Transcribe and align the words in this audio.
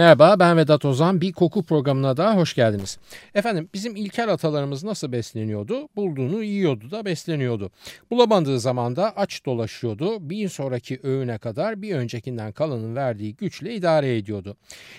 Merhaba 0.00 0.38
ben 0.38 0.56
Vedat 0.56 0.84
Ozan. 0.84 1.20
Bir 1.20 1.32
koku 1.32 1.62
programına 1.62 2.16
daha 2.16 2.36
hoş 2.36 2.54
geldiniz. 2.54 2.98
Efendim 3.34 3.68
bizim 3.74 3.96
ilkel 3.96 4.32
atalarımız 4.32 4.84
nasıl 4.84 5.12
besleniyordu? 5.12 5.88
Bulduğunu 5.96 6.42
yiyordu 6.42 6.90
da 6.90 7.04
besleniyordu. 7.04 7.70
Bulamadığı 8.10 8.60
zaman 8.60 8.96
da 8.96 9.16
aç 9.16 9.46
dolaşıyordu. 9.46 10.30
Bir 10.30 10.48
sonraki 10.48 11.00
öğüne 11.02 11.38
kadar 11.38 11.82
bir 11.82 11.94
öncekinden 11.94 12.52
kalanın 12.52 12.96
verdiği 12.96 13.36
güçle 13.36 13.74
idare 13.74 14.16
ediyordu. 14.16 14.56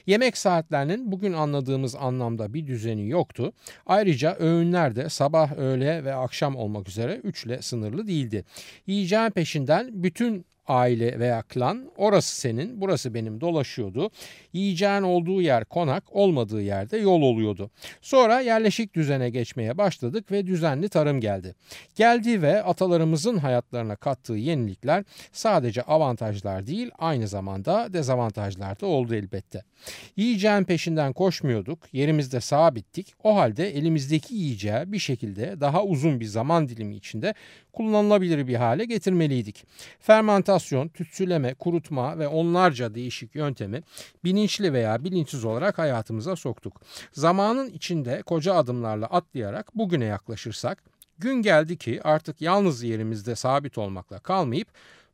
Yemek 0.07 0.37
saatlerinin 0.37 1.11
bugün 1.11 1.33
anladığımız 1.33 1.95
anlamda 1.95 2.53
bir 2.53 2.67
düzeni 2.67 3.09
yoktu. 3.09 3.53
Ayrıca 3.85 4.35
öğünler 4.39 4.95
de 4.95 5.09
sabah, 5.09 5.57
öğle 5.57 6.03
ve 6.03 6.13
akşam 6.13 6.55
olmak 6.55 6.89
üzere 6.89 7.15
üçle 7.15 7.61
sınırlı 7.61 8.07
değildi. 8.07 8.45
Yiyeceğin 8.87 9.29
peşinden 9.29 10.03
bütün 10.03 10.45
aile 10.71 11.19
veya 11.19 11.41
klan 11.41 11.91
orası 11.97 12.35
senin 12.35 12.81
burası 12.81 13.13
benim 13.13 13.41
dolaşıyordu. 13.41 14.09
Yiyeceğin 14.53 15.01
olduğu 15.01 15.41
yer 15.41 15.65
konak 15.65 16.15
olmadığı 16.15 16.61
yerde 16.61 16.97
yol 16.97 17.21
oluyordu. 17.21 17.69
Sonra 18.01 18.39
yerleşik 18.39 18.93
düzene 18.93 19.29
geçmeye 19.29 19.77
başladık 19.77 20.31
ve 20.31 20.47
düzenli 20.47 20.89
tarım 20.89 21.21
geldi. 21.21 21.55
Geldi 21.95 22.41
ve 22.41 22.63
atalarımızın 22.63 23.37
hayatlarına 23.37 23.95
kattığı 23.95 24.33
yenilikler 24.33 25.03
sadece 25.31 25.81
avantajlar 25.81 26.67
değil 26.67 26.91
aynı 26.97 27.27
zamanda 27.27 27.93
dezavantajlar 27.93 28.79
da 28.79 28.85
oldu 28.85 29.15
elbette. 29.15 29.63
Yiyeceğin 30.17 30.63
peşinden 30.63 31.13
koşmuyorduk, 31.13 31.79
yerimizde 31.93 32.41
sabittik. 32.41 33.13
O 33.23 33.35
halde 33.35 33.69
elimizdeki 33.69 34.35
yiyeceği 34.35 34.83
bir 34.85 34.99
şekilde 34.99 35.61
daha 35.61 35.83
uzun 35.83 36.19
bir 36.19 36.25
zaman 36.25 36.67
dilimi 36.67 36.95
içinde 36.95 37.33
kullanılabilir 37.73 38.47
bir 38.47 38.55
hale 38.55 38.85
getirmeliydik. 38.85 39.65
Fermentasyon, 39.99 40.87
tütsüleme, 40.87 41.53
kurutma 41.53 42.19
ve 42.19 42.27
onlarca 42.27 42.95
değişik 42.95 43.35
yöntemi 43.35 43.81
bilinçli 44.23 44.73
veya 44.73 45.03
bilinçsiz 45.03 45.45
olarak 45.45 45.77
hayatımıza 45.77 46.35
soktuk. 46.35 46.81
Zamanın 47.11 47.69
içinde 47.69 48.21
koca 48.21 48.53
adımlarla 48.53 49.05
atlayarak 49.05 49.75
bugüne 49.75 50.05
yaklaşırsak 50.05 50.83
gün 51.17 51.41
geldi 51.41 51.77
ki 51.77 51.99
artık 52.03 52.41
yalnız 52.41 52.83
yerimizde 52.83 53.35
sabit 53.35 53.77
olmakla 53.77 54.19
kalmayıp 54.19 54.67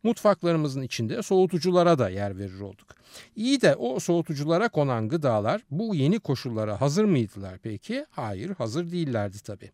mutfaklarımızın 0.04 0.82
içinde 0.82 1.24
soğutuculara 1.24 2.00
da 2.00 2.10
yer 2.10 2.38
verir 2.38 2.60
olduk. 2.60 2.97
İyi 3.36 3.62
de 3.62 3.76
o 3.76 4.00
soğutuculara 4.00 4.70
konan 4.70 5.10
gıdalar 5.10 5.62
bu 5.72 5.96
yeni 5.96 6.20
koşullara 6.20 6.82
hazır 6.82 7.06
mıydılar 7.06 7.58
peki? 7.64 8.06
Hayır 8.10 8.50
hazır 8.50 8.92
değillerdi 8.92 9.44
tabii. 9.44 9.72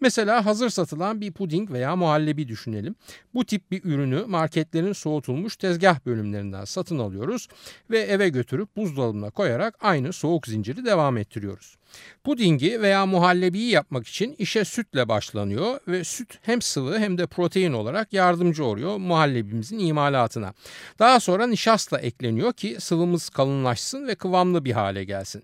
Mesela 0.00 0.46
hazır 0.46 0.70
satılan 0.70 1.20
bir 1.20 1.32
puding 1.32 1.70
veya 1.70 1.96
muhallebi 1.96 2.48
düşünelim. 2.48 2.94
Bu 3.34 3.44
tip 3.44 3.70
bir 3.70 3.84
ürünü 3.84 4.24
marketlerin 4.26 4.92
soğutulmuş 4.92 5.56
tezgah 5.56 6.06
bölümlerinden 6.06 6.64
satın 6.64 6.98
alıyoruz 6.98 7.48
ve 7.90 7.98
eve 7.98 8.28
götürüp 8.28 8.76
buzdolabına 8.76 9.30
koyarak 9.30 9.74
aynı 9.80 10.12
soğuk 10.12 10.46
zinciri 10.46 10.84
devam 10.84 11.16
ettiriyoruz. 11.16 11.76
Pudingi 12.24 12.82
veya 12.82 13.06
muhallebiyi 13.06 13.70
yapmak 13.70 14.08
için 14.08 14.34
işe 14.38 14.64
sütle 14.64 15.08
başlanıyor 15.08 15.80
ve 15.88 16.04
süt 16.04 16.38
hem 16.42 16.62
sıvı 16.62 16.98
hem 16.98 17.18
de 17.18 17.26
protein 17.26 17.72
olarak 17.72 18.12
yardımcı 18.12 18.64
oluyor 18.64 18.96
muhallebimizin 18.96 19.78
imalatına. 19.78 20.54
Daha 20.98 21.20
sonra 21.20 21.46
nişasta 21.46 21.98
ekleniyor 21.98 22.52
ki 22.52 22.76
sıvımız 22.78 23.28
kalınlaşsın 23.28 24.06
ve 24.06 24.14
kıvamlı 24.14 24.64
bir 24.64 24.72
hale 24.72 25.04
gelsin. 25.04 25.42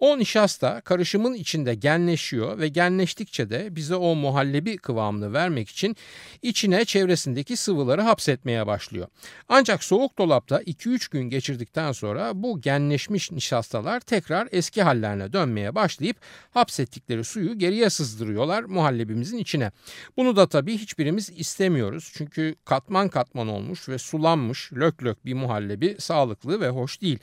O 0.00 0.18
nişasta 0.18 0.80
karışımın 0.80 1.34
içinde 1.34 1.74
genleşiyor 1.74 2.58
ve 2.58 2.68
genleştikçe 2.68 3.50
de 3.50 3.76
bize 3.76 3.94
o 3.94 4.14
muhallebi 4.14 4.76
kıvamını 4.76 5.32
vermek 5.32 5.68
için 5.68 5.96
içine 6.42 6.84
çevresindeki 6.84 7.56
sıvıları 7.56 8.02
hapsetmeye 8.02 8.66
başlıyor. 8.66 9.08
Ancak 9.48 9.84
soğuk 9.84 10.18
dolapta 10.18 10.62
2-3 10.62 11.10
gün 11.10 11.22
geçirdikten 11.22 11.92
sonra 11.92 12.30
bu 12.34 12.60
genleşmiş 12.60 13.32
nişastalar 13.32 14.00
tekrar 14.00 14.48
eski 14.52 14.82
hallerine 14.82 15.32
dönmeye 15.32 15.74
başlayıp 15.74 16.16
hapsettikleri 16.50 17.24
suyu 17.24 17.58
geriye 17.58 17.90
sızdırıyorlar 17.90 18.62
muhallebimizin 18.62 19.38
içine. 19.38 19.72
Bunu 20.16 20.36
da 20.36 20.48
tabii 20.48 20.78
hiçbirimiz 20.78 21.30
istemiyoruz. 21.36 22.12
Çünkü 22.14 22.54
katman 22.64 23.08
katman 23.08 23.48
olmuş 23.48 23.88
ve 23.88 23.98
sulanmış 23.98 24.72
lök 24.72 25.04
lök 25.04 25.26
bir 25.26 25.34
muhallebi 25.34 25.96
sağlıklı 25.98 26.60
ve 26.60 26.68
hoş 26.68 27.00
değil. 27.00 27.18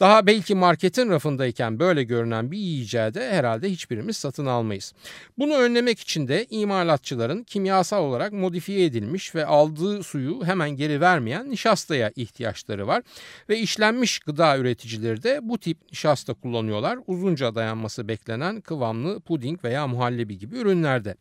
Daha 0.00 0.26
belki 0.26 0.54
marketin 0.54 1.10
rafındayken 1.10 1.78
böyle 1.78 2.02
görünen 2.12 2.50
bir 2.50 2.92
de 2.92 3.30
herhalde 3.30 3.70
hiçbirimiz 3.70 4.16
satın 4.16 4.46
almayız. 4.46 4.92
Bunu 5.38 5.54
önlemek 5.54 6.00
için 6.00 6.28
de 6.28 6.46
imalatçıların 6.50 7.44
kimyasal 7.44 8.04
olarak 8.04 8.32
modifiye 8.32 8.84
edilmiş 8.84 9.34
ve 9.34 9.46
aldığı 9.46 10.02
suyu 10.02 10.44
hemen 10.44 10.70
geri 10.70 11.00
vermeyen 11.00 11.50
nişastaya 11.50 12.12
ihtiyaçları 12.16 12.86
var. 12.86 13.02
Ve 13.48 13.58
işlenmiş 13.58 14.18
gıda 14.18 14.58
üreticileri 14.58 15.22
de 15.22 15.38
bu 15.42 15.58
tip 15.58 15.78
nişasta 15.90 16.34
kullanıyorlar. 16.34 16.98
Uzunca 17.06 17.54
dayanması 17.54 18.08
beklenen 18.08 18.60
kıvamlı 18.60 19.20
puding 19.20 19.64
veya 19.64 19.86
muhallebi 19.86 20.38
gibi 20.38 20.56
ürünlerde. 20.56 21.14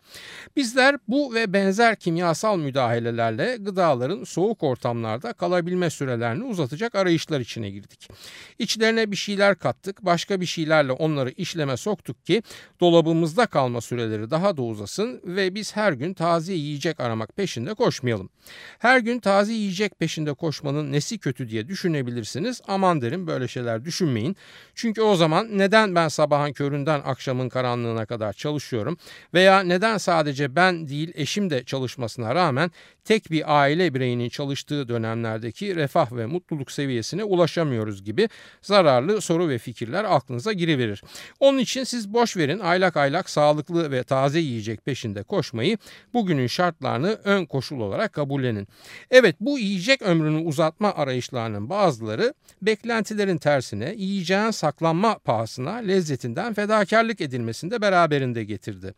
Bizler 0.56 0.98
bu 1.08 1.34
ve 1.34 1.54
benzer 1.54 1.96
kimyasal 1.96 2.58
müdahalelerle 2.58 3.58
gıdaların 3.60 4.24
soğuk 4.24 4.64
ortamlarda 4.64 5.34
kalabilme 5.34 5.90
sürelerini 5.90 6.44
uzatacak 6.44 6.96
arayışlar 6.96 7.40
içine 7.40 7.70
girdik. 7.70 8.10
İçlerine 8.60 9.12
bir 9.12 9.16
şeyler 9.16 9.56
kattık, 9.56 10.06
başka 10.06 10.42
bir 10.42 10.46
şeyler 10.46 10.81
tekniklerle 10.82 10.92
onları 10.92 11.30
işleme 11.30 11.78
soktuk 11.78 12.26
ki 12.26 12.44
dolabımızda 12.80 13.46
kalma 13.46 13.82
süreleri 13.82 14.30
daha 14.32 14.58
da 14.58 14.62
uzasın 14.62 15.22
ve 15.24 15.56
biz 15.56 15.76
her 15.76 15.94
gün 15.94 16.14
taze 16.14 16.54
yiyecek 16.54 17.00
aramak 17.00 17.36
peşinde 17.36 17.74
koşmayalım. 17.74 18.30
Her 18.80 19.00
gün 19.00 19.20
taze 19.20 19.54
yiyecek 19.54 20.00
peşinde 20.00 20.34
koşmanın 20.34 20.92
nesi 20.92 21.18
kötü 21.18 21.50
diye 21.50 21.68
düşünebilirsiniz. 21.68 22.62
Aman 22.68 23.02
derim 23.02 23.28
böyle 23.28 23.48
şeyler 23.48 23.86
düşünmeyin. 23.86 24.36
Çünkü 24.76 25.02
o 25.02 25.16
zaman 25.16 25.58
neden 25.58 25.96
ben 25.96 26.08
sabahın 26.08 26.54
köründen 26.54 27.02
akşamın 27.06 27.50
karanlığına 27.50 28.06
kadar 28.06 28.34
çalışıyorum 28.34 28.98
veya 29.34 29.64
neden 29.64 29.98
sadece 29.98 30.56
ben 30.56 30.88
değil 30.88 31.12
eşim 31.16 31.50
de 31.50 31.64
çalışmasına 31.64 32.36
rağmen 32.36 32.72
tek 33.06 33.32
bir 33.32 33.44
aile 33.62 33.94
bireyinin 33.94 34.30
çalıştığı 34.30 34.88
dönemlerdeki 34.88 35.76
refah 35.76 36.12
ve 36.12 36.26
mutluluk 36.26 36.72
seviyesine 36.72 37.24
ulaşamıyoruz 37.24 38.04
gibi 38.04 38.30
zararlı 38.62 39.22
soru 39.22 39.50
ve 39.50 39.58
fikirler 39.58 40.04
aklınıza 40.04 40.54
giriverir. 40.72 41.04
Onun 41.40 41.58
için 41.58 41.84
siz 41.84 42.14
boş 42.14 42.38
verin 42.38 42.60
aylak 42.60 42.98
aylak 42.98 43.30
sağlıklı 43.30 43.92
ve 43.92 44.04
taze 44.04 44.40
yiyecek 44.40 44.86
peşinde 44.86 45.24
koşmayı 45.24 45.78
bugünün 46.14 46.48
şartlarını 46.48 47.20
ön 47.24 47.46
koşul 47.46 47.80
olarak 47.80 48.14
kabullenin. 48.14 48.68
Evet 49.12 49.36
bu 49.40 49.60
yiyecek 49.60 50.02
ömrünü 50.02 50.38
uzatma 50.38 50.94
arayışlarının 50.94 51.70
bazıları 51.70 52.34
beklentilerin 52.62 53.38
tersine 53.38 53.94
yiyeceğin 53.98 54.52
saklanma 54.52 55.18
pahasına 55.18 55.76
lezzetinden 55.76 56.54
fedakarlık 56.54 57.22
edilmesini 57.22 57.72
de 57.72 57.82
beraberinde 57.82 58.44
getirdi. 58.44 58.94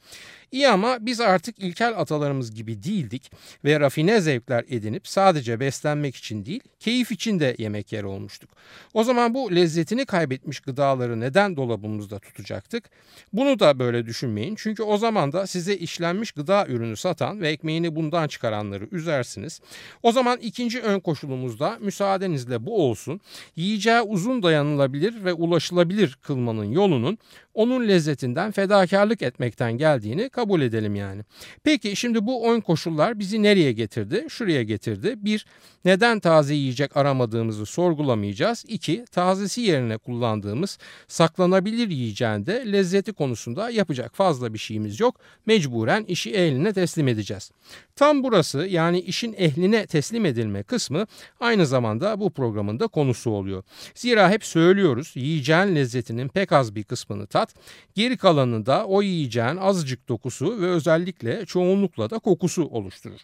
İyi 0.51 0.67
ama 0.67 0.97
biz 1.01 1.21
artık 1.21 1.59
ilkel 1.59 1.99
atalarımız 1.99 2.55
gibi 2.55 2.83
değildik 2.83 3.31
ve 3.65 3.79
rafine 3.79 4.21
zevkler 4.21 4.65
edinip 4.69 5.07
sadece 5.07 5.59
beslenmek 5.59 6.15
için 6.15 6.45
değil, 6.45 6.61
keyif 6.79 7.11
için 7.11 7.39
de 7.39 7.55
yemek 7.57 7.91
yeri 7.91 8.05
olmuştuk. 8.05 8.49
O 8.93 9.03
zaman 9.03 9.33
bu 9.33 9.55
lezzetini 9.55 10.05
kaybetmiş 10.05 10.59
gıdaları 10.59 11.19
neden 11.19 11.55
dolabımızda 11.63 12.19
tutacaktık? 12.19 12.89
Bunu 13.33 13.59
da 13.59 13.79
böyle 13.79 14.05
düşünmeyin 14.05 14.55
çünkü 14.55 14.83
o 14.83 14.97
zaman 14.97 15.31
da 15.31 15.47
size 15.47 15.75
işlenmiş 15.75 16.31
gıda 16.31 16.67
ürünü 16.67 16.97
satan 16.97 17.41
ve 17.41 17.49
ekmeğini 17.49 17.95
bundan 17.95 18.27
çıkaranları 18.27 18.87
üzersiniz. 18.91 19.61
O 20.03 20.11
zaman 20.11 20.39
ikinci 20.41 20.81
ön 20.81 20.99
koşulumuzda 20.99 21.77
müsaadenizle 21.79 22.65
bu 22.65 22.89
olsun. 22.89 23.21
Yiyeceği 23.55 24.01
uzun 24.01 24.43
dayanılabilir 24.43 25.25
ve 25.25 25.33
ulaşılabilir 25.33 26.17
kılmanın 26.21 26.71
yolunun 26.71 27.17
onun 27.53 27.87
lezzetinden 27.87 28.51
fedakarlık 28.51 29.21
etmekten 29.21 29.73
geldiğini 29.73 30.29
kabul 30.29 30.61
edelim 30.61 30.95
yani. 30.95 31.21
Peki 31.63 31.95
şimdi 31.95 32.25
bu 32.25 32.47
oyun 32.47 32.61
koşullar 32.61 33.19
bizi 33.19 33.43
nereye 33.43 33.71
getirdi? 33.71 34.25
Şuraya 34.29 34.63
getirdi. 34.63 35.13
Bir, 35.17 35.45
neden 35.85 36.19
taze 36.19 36.55
yiyecek 36.55 36.97
aramadığımızı 36.97 37.65
sorgulamayacağız. 37.65 38.65
İki, 38.67 39.05
tazesi 39.11 39.61
yerine 39.61 39.97
kullandığımız 39.97 40.77
saklanabilir 41.07 41.89
yiyeceğinde 41.89 42.71
lezzeti 42.71 43.13
konusunda 43.13 43.69
yapacak 43.69 44.15
fazla 44.15 44.53
bir 44.53 44.59
şeyimiz 44.59 44.99
yok. 44.99 45.19
Mecburen 45.45 46.03
işi 46.03 46.31
eline 46.31 46.73
teslim 46.73 47.07
edeceğiz. 47.07 47.51
Tam 47.95 48.23
burası 48.23 48.57
yani 48.57 48.99
işin 48.99 49.35
ehline 49.37 49.85
teslim 49.85 50.25
edilme 50.25 50.63
kısmı 50.63 51.07
aynı 51.39 51.65
zamanda 51.65 52.19
bu 52.19 52.29
programın 52.29 52.79
da 52.79 52.87
konusu 52.87 53.31
oluyor. 53.31 53.63
Zira 53.95 54.29
hep 54.29 54.45
söylüyoruz 54.45 55.11
yiyeceğin 55.15 55.75
lezzetinin 55.75 56.27
pek 56.27 56.51
az 56.51 56.75
bir 56.75 56.83
kısmını 56.83 57.27
tat 57.27 57.42
tat, 57.45 57.55
geri 57.95 58.17
kalanını 58.17 58.65
da 58.65 58.85
o 58.85 59.01
yiyeceğin 59.01 59.57
azıcık 59.57 60.09
dokusu 60.09 60.61
ve 60.61 60.65
özellikle 60.65 61.45
çoğunlukla 61.45 62.09
da 62.09 62.19
kokusu 62.19 62.63
oluşturur. 62.65 63.19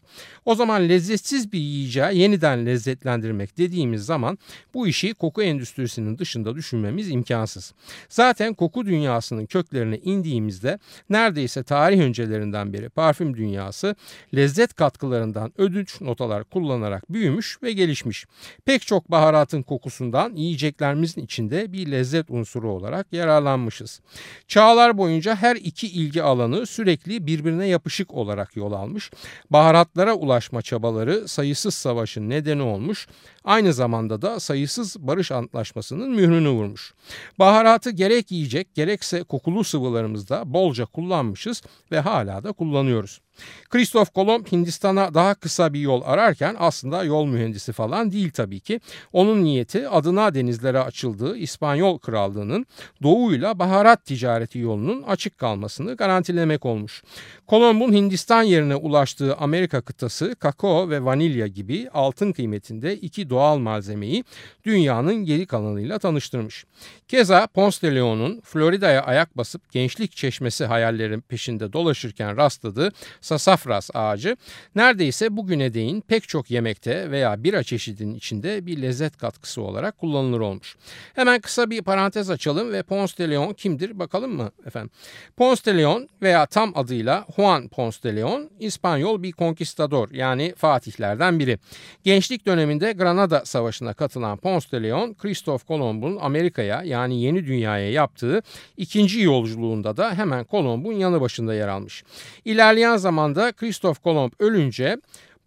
O 0.45 0.55
zaman 0.55 0.89
lezzetsiz 0.89 1.51
bir 1.51 1.59
yiyeceği 1.59 2.17
yeniden 2.17 2.65
lezzetlendirmek 2.65 3.57
dediğimiz 3.57 4.05
zaman 4.05 4.37
bu 4.73 4.87
işi 4.87 5.13
koku 5.13 5.41
endüstrisinin 5.41 6.17
dışında 6.17 6.55
düşünmemiz 6.55 7.09
imkansız. 7.09 7.73
Zaten 8.09 8.53
koku 8.53 8.85
dünyasının 8.85 9.45
köklerine 9.45 9.97
indiğimizde 9.97 10.79
neredeyse 11.09 11.63
tarih 11.63 11.99
öncelerinden 11.99 12.73
beri 12.73 12.89
parfüm 12.89 13.37
dünyası 13.37 13.95
lezzet 14.35 14.73
katkılarından 14.73 15.53
ödünç 15.57 16.01
notalar 16.01 16.43
kullanarak 16.43 17.13
büyümüş 17.13 17.63
ve 17.63 17.73
gelişmiş. 17.73 18.25
Pek 18.65 18.81
çok 18.81 19.11
baharatın 19.11 19.61
kokusundan 19.61 20.35
yiyeceklerimizin 20.35 21.21
içinde 21.21 21.73
bir 21.73 21.91
lezzet 21.91 22.25
unsuru 22.29 22.71
olarak 22.71 23.13
yararlanmışız. 23.13 24.01
Çağlar 24.47 24.97
boyunca 24.97 25.35
her 25.35 25.55
iki 25.55 25.87
ilgi 25.87 26.23
alanı 26.23 26.65
sürekli 26.65 27.27
birbirine 27.27 27.67
yapışık 27.67 28.13
olarak 28.13 28.55
yol 28.55 28.71
almış. 28.71 29.11
Baharatlara 29.49 30.13
ulaşma 30.13 30.61
çabaları 30.61 31.27
sayısız 31.27 31.73
savaşın 31.73 32.29
nedeni 32.29 32.61
olmuş. 32.61 33.07
Aynı 33.43 33.73
zamanda 33.73 34.21
da 34.21 34.39
sayısız 34.39 34.95
barış 34.99 35.31
antlaşmasının 35.31 36.11
mührünü 36.11 36.49
vurmuş. 36.49 36.93
Baharatı 37.39 37.91
gerek 37.91 38.31
yiyecek 38.31 38.75
gerekse 38.75 39.23
kokulu 39.23 39.63
sıvılarımızda 39.63 40.53
bolca 40.53 40.85
kullanmışız 40.85 41.63
ve 41.91 41.99
hala 41.99 42.43
da 42.43 42.51
kullanıyoruz. 42.51 43.21
Kristof 43.69 44.13
Kolomb 44.13 44.45
Hindistan'a 44.51 45.13
daha 45.13 45.33
kısa 45.35 45.73
bir 45.73 45.79
yol 45.79 46.01
ararken 46.05 46.55
aslında 46.59 47.03
yol 47.03 47.25
mühendisi 47.25 47.71
falan 47.71 48.11
değil 48.11 48.31
tabii 48.31 48.59
ki. 48.59 48.79
Onun 49.13 49.43
niyeti 49.43 49.89
adına 49.89 50.33
denizlere 50.33 50.79
açıldığı 50.79 51.37
İspanyol 51.37 51.97
Krallığı'nın 51.97 52.65
doğuyla 53.03 53.59
baharat 53.59 54.05
ticareti 54.05 54.59
yolunun 54.59 55.03
açık 55.03 55.37
kalmasını 55.37 55.95
garantilemek 55.95 56.65
olmuş. 56.65 57.03
Kolomb'un 57.47 57.93
Hindistan 57.93 58.43
yerine 58.43 58.75
ulaştığı 58.75 59.35
Amerika 59.35 59.81
kıtası 59.81 60.35
kakao 60.35 60.89
ve 60.89 61.05
vanilya 61.05 61.47
gibi 61.47 61.89
altın 61.93 62.31
kıymetinde 62.31 62.95
iki 62.95 63.29
doğal 63.29 63.57
malzemeyi 63.57 64.23
dünyanın 64.65 65.25
geri 65.25 65.45
kalanıyla 65.45 65.99
tanıştırmış. 65.99 66.65
Keza 67.07 67.47
Ponce 67.47 67.81
de 67.81 67.95
Leon'un 67.95 68.41
Florida'ya 68.41 69.01
ayak 69.01 69.37
basıp 69.37 69.71
gençlik 69.71 70.15
çeşmesi 70.15 70.65
hayallerin 70.65 71.21
peşinde 71.21 71.73
dolaşırken 71.73 72.37
rastladığı 72.37 72.91
sasafras 73.29 73.89
ağacı 73.93 74.37
neredeyse 74.75 75.37
bugüne 75.37 75.73
değin 75.73 76.01
pek 76.01 76.29
çok 76.29 76.51
yemekte 76.51 77.11
veya 77.11 77.43
bira 77.43 77.63
çeşidinin 77.63 78.15
içinde 78.15 78.65
bir 78.65 78.81
lezzet 78.81 79.17
katkısı 79.17 79.61
olarak 79.61 79.97
kullanılır 79.97 80.39
olmuş. 80.39 80.75
Hemen 81.15 81.41
kısa 81.41 81.69
bir 81.69 81.81
parantez 81.81 82.29
açalım 82.29 82.73
ve 82.73 82.83
Ponce 82.83 83.17
de 83.17 83.29
Leon 83.29 83.53
kimdir 83.53 83.99
bakalım 83.99 84.35
mı 84.35 84.51
efendim? 84.65 84.89
Ponce 85.37 85.65
de 85.65 85.77
Leon 85.77 86.09
veya 86.21 86.45
tam 86.45 86.71
adıyla 86.75 87.25
Juan 87.35 87.67
Ponce 87.67 88.03
de 88.03 88.15
Leon 88.15 88.49
İspanyol 88.59 89.23
bir 89.23 89.31
konkistador 89.31 90.11
yani 90.11 90.53
fatihlerden 90.57 91.39
biri. 91.39 91.59
Gençlik 92.03 92.45
döneminde 92.45 92.91
Granada 92.91 93.45
Savaşı'na 93.45 93.93
katılan 93.93 94.37
Ponce 94.37 94.71
de 94.71 94.83
Leon, 94.83 95.13
Kristof 95.13 95.67
Kolomb'un 95.67 96.17
Amerika'ya 96.21 96.83
yani 96.83 97.21
yeni 97.21 97.47
dünyaya 97.47 97.91
yaptığı 97.91 98.41
ikinci 98.77 99.21
yolculuğunda 99.21 99.97
da 99.97 100.13
hemen 100.13 100.43
Kolomb'un 100.43 100.93
yanı 100.93 101.21
başında 101.21 101.53
yer 101.53 101.67
almış. 101.67 102.03
İlerleyen 102.45 102.97
zamanda 103.19 103.51
Kristof 103.51 103.99
Kolomb 104.03 104.31
ölünce 104.39 104.97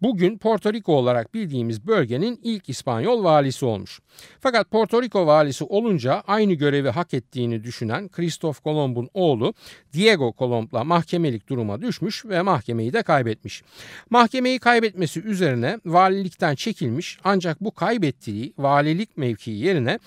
bugün 0.01 0.37
Porto 0.37 0.73
Rico 0.73 0.93
olarak 0.93 1.33
bildiğimiz 1.33 1.87
bölgenin 1.87 2.39
ilk 2.43 2.69
İspanyol 2.69 3.23
valisi 3.23 3.65
olmuş. 3.65 3.99
Fakat 4.39 4.71
Porto 4.71 5.01
Rico 5.01 5.25
valisi 5.25 5.63
olunca 5.63 6.23
aynı 6.27 6.53
görevi 6.53 6.89
hak 6.89 7.13
ettiğini 7.13 7.63
düşünen 7.63 8.09
Kristof 8.09 8.59
Kolomb'un 8.59 9.09
oğlu 9.13 9.53
Diego 9.93 10.31
Kolomb'la 10.31 10.83
mahkemelik 10.83 11.49
duruma 11.49 11.81
düşmüş 11.81 12.25
ve 12.25 12.41
mahkemeyi 12.41 12.93
de 12.93 13.03
kaybetmiş. 13.03 13.63
Mahkemeyi 14.09 14.59
kaybetmesi 14.59 15.21
üzerine 15.21 15.79
valilikten 15.85 16.55
çekilmiş 16.55 17.17
ancak 17.23 17.61
bu 17.61 17.71
kaybettiği 17.71 18.53
valilik 18.57 19.17
mevkii 19.17 19.59
yerine 19.65 19.99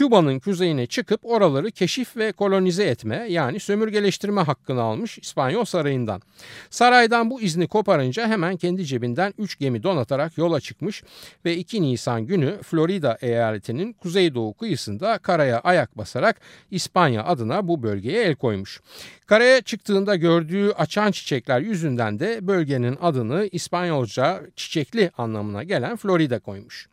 Küba'nın 0.00 0.38
kuzeyine 0.38 0.86
çıkıp 0.86 1.20
oraları 1.22 1.70
keşif 1.70 2.16
ve 2.16 2.32
kolonize 2.32 2.84
etme 2.84 3.26
yani 3.28 3.60
sömürgeleştirme 3.60 4.40
hakkını 4.40 4.82
almış 4.82 5.18
İspanyol 5.18 5.64
sarayından. 5.64 6.22
Saraydan 6.70 7.30
bu 7.30 7.40
izni 7.40 7.68
koparınca 7.68 8.28
hemen 8.28 8.56
kendi 8.56 8.84
cebinden 8.86 9.34
3 9.38 9.58
gemi 9.58 9.82
donatarak 9.82 10.38
yola 10.38 10.60
çıkmış 10.60 11.02
ve 11.44 11.56
2 11.56 11.82
Nisan 11.82 12.26
günü 12.26 12.58
Florida 12.62 13.18
eyaletinin 13.20 13.92
kuzeydoğu 13.92 14.54
kıyısında 14.54 15.18
karaya 15.18 15.60
ayak 15.60 15.98
basarak 15.98 16.40
İspanya 16.70 17.24
adına 17.24 17.68
bu 17.68 17.82
bölgeye 17.82 18.22
el 18.22 18.34
koymuş. 18.34 18.80
Karaya 19.30 19.60
çıktığında 19.60 20.16
gördüğü 20.16 20.70
açan 20.70 21.10
çiçekler 21.10 21.60
yüzünden 21.60 22.20
de 22.20 22.46
bölgenin 22.46 22.98
adını 23.00 23.48
İspanyolca 23.52 24.42
çiçekli 24.56 25.10
anlamına 25.18 25.62
gelen 25.62 25.96
Florida 25.96 26.38
koymuş. 26.38 26.88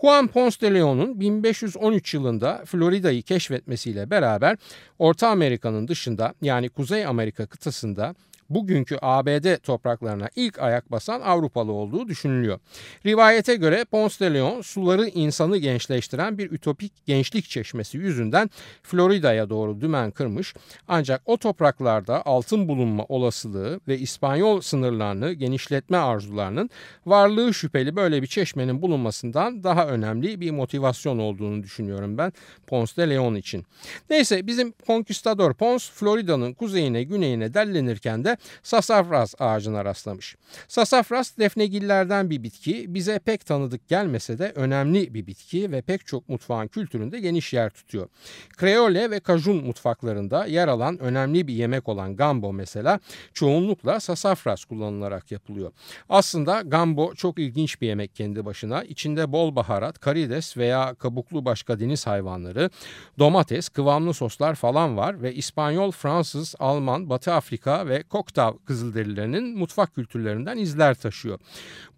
Juan 0.00 0.26
Ponce 0.26 0.60
de 0.60 0.74
Leon'un 0.74 1.20
1513 1.20 2.14
yılında 2.14 2.62
Florida'yı 2.66 3.22
keşfetmesiyle 3.22 4.10
beraber 4.10 4.58
Orta 4.98 5.28
Amerika'nın 5.28 5.88
dışında 5.88 6.34
yani 6.42 6.68
Kuzey 6.68 7.06
Amerika 7.06 7.46
kıtasında 7.46 8.14
bugünkü 8.54 8.98
ABD 9.02 9.56
topraklarına 9.56 10.28
ilk 10.36 10.58
ayak 10.58 10.90
basan 10.90 11.20
Avrupalı 11.20 11.72
olduğu 11.72 12.08
düşünülüyor. 12.08 12.58
Rivayete 13.06 13.56
göre 13.56 13.84
Ponce 13.84 14.18
de 14.20 14.34
Leon 14.34 14.60
suları 14.60 15.08
insanı 15.08 15.56
gençleştiren 15.56 16.38
bir 16.38 16.52
ütopik 16.52 17.06
gençlik 17.06 17.44
çeşmesi 17.48 17.98
yüzünden 17.98 18.50
Florida'ya 18.82 19.50
doğru 19.50 19.80
dümen 19.80 20.10
kırmış 20.10 20.54
ancak 20.88 21.22
o 21.26 21.36
topraklarda 21.36 22.26
altın 22.26 22.68
bulunma 22.68 23.04
olasılığı 23.08 23.80
ve 23.88 23.98
İspanyol 23.98 24.60
sınırlarını 24.60 25.32
genişletme 25.32 25.96
arzularının 25.96 26.70
varlığı 27.06 27.54
şüpheli 27.54 27.96
böyle 27.96 28.22
bir 28.22 28.26
çeşmenin 28.26 28.82
bulunmasından 28.82 29.64
daha 29.64 29.86
önemli 29.86 30.40
bir 30.40 30.50
motivasyon 30.50 31.18
olduğunu 31.18 31.62
düşünüyorum 31.62 32.18
ben 32.18 32.32
Ponce 32.66 32.96
de 32.96 33.10
Leon 33.10 33.34
için. 33.34 33.66
Neyse 34.10 34.46
bizim 34.46 34.74
Conquistador 34.86 35.54
Ponce 35.54 35.84
Florida'nın 35.94 36.54
kuzeyine 36.54 37.02
güneyine 37.02 37.54
dellenirken 37.54 38.24
de 38.24 38.36
sasafras 38.62 39.34
ağacına 39.38 39.84
rastlamış. 39.84 40.36
Sasafras 40.68 41.38
defnegillerden 41.38 42.30
bir 42.30 42.42
bitki 42.42 42.94
bize 42.94 43.18
pek 43.18 43.46
tanıdık 43.46 43.88
gelmese 43.88 44.38
de 44.38 44.52
önemli 44.54 45.14
bir 45.14 45.26
bitki 45.26 45.72
ve 45.72 45.82
pek 45.82 46.06
çok 46.06 46.28
mutfağın 46.28 46.68
kültüründe 46.68 47.20
geniş 47.20 47.52
yer 47.52 47.70
tutuyor. 47.70 48.08
Kreole 48.56 49.10
ve 49.10 49.20
Kajun 49.20 49.64
mutfaklarında 49.64 50.46
yer 50.46 50.68
alan 50.68 50.98
önemli 50.98 51.46
bir 51.48 51.54
yemek 51.54 51.88
olan 51.88 52.16
gambo 52.16 52.52
mesela 52.52 53.00
çoğunlukla 53.34 54.00
sasafras 54.00 54.64
kullanılarak 54.64 55.32
yapılıyor. 55.32 55.72
Aslında 56.08 56.60
gambo 56.60 57.14
çok 57.14 57.38
ilginç 57.38 57.80
bir 57.80 57.86
yemek 57.86 58.14
kendi 58.14 58.44
başına. 58.44 58.82
İçinde 58.82 59.32
bol 59.32 59.56
baharat, 59.56 59.98
karides 59.98 60.56
veya 60.56 60.94
kabuklu 60.94 61.44
başka 61.44 61.80
deniz 61.80 62.06
hayvanları, 62.06 62.70
domates, 63.18 63.68
kıvamlı 63.68 64.14
soslar 64.14 64.54
falan 64.54 64.96
var 64.96 65.22
ve 65.22 65.34
İspanyol, 65.34 65.90
Fransız, 65.90 66.54
Alman, 66.58 67.10
Batı 67.10 67.32
Afrika 67.32 67.86
ve 67.88 68.02
Oktav 68.22 68.52
Kızılderililerinin 68.64 69.58
mutfak 69.58 69.94
kültürlerinden 69.94 70.58
izler 70.58 70.94
taşıyor. 70.94 71.38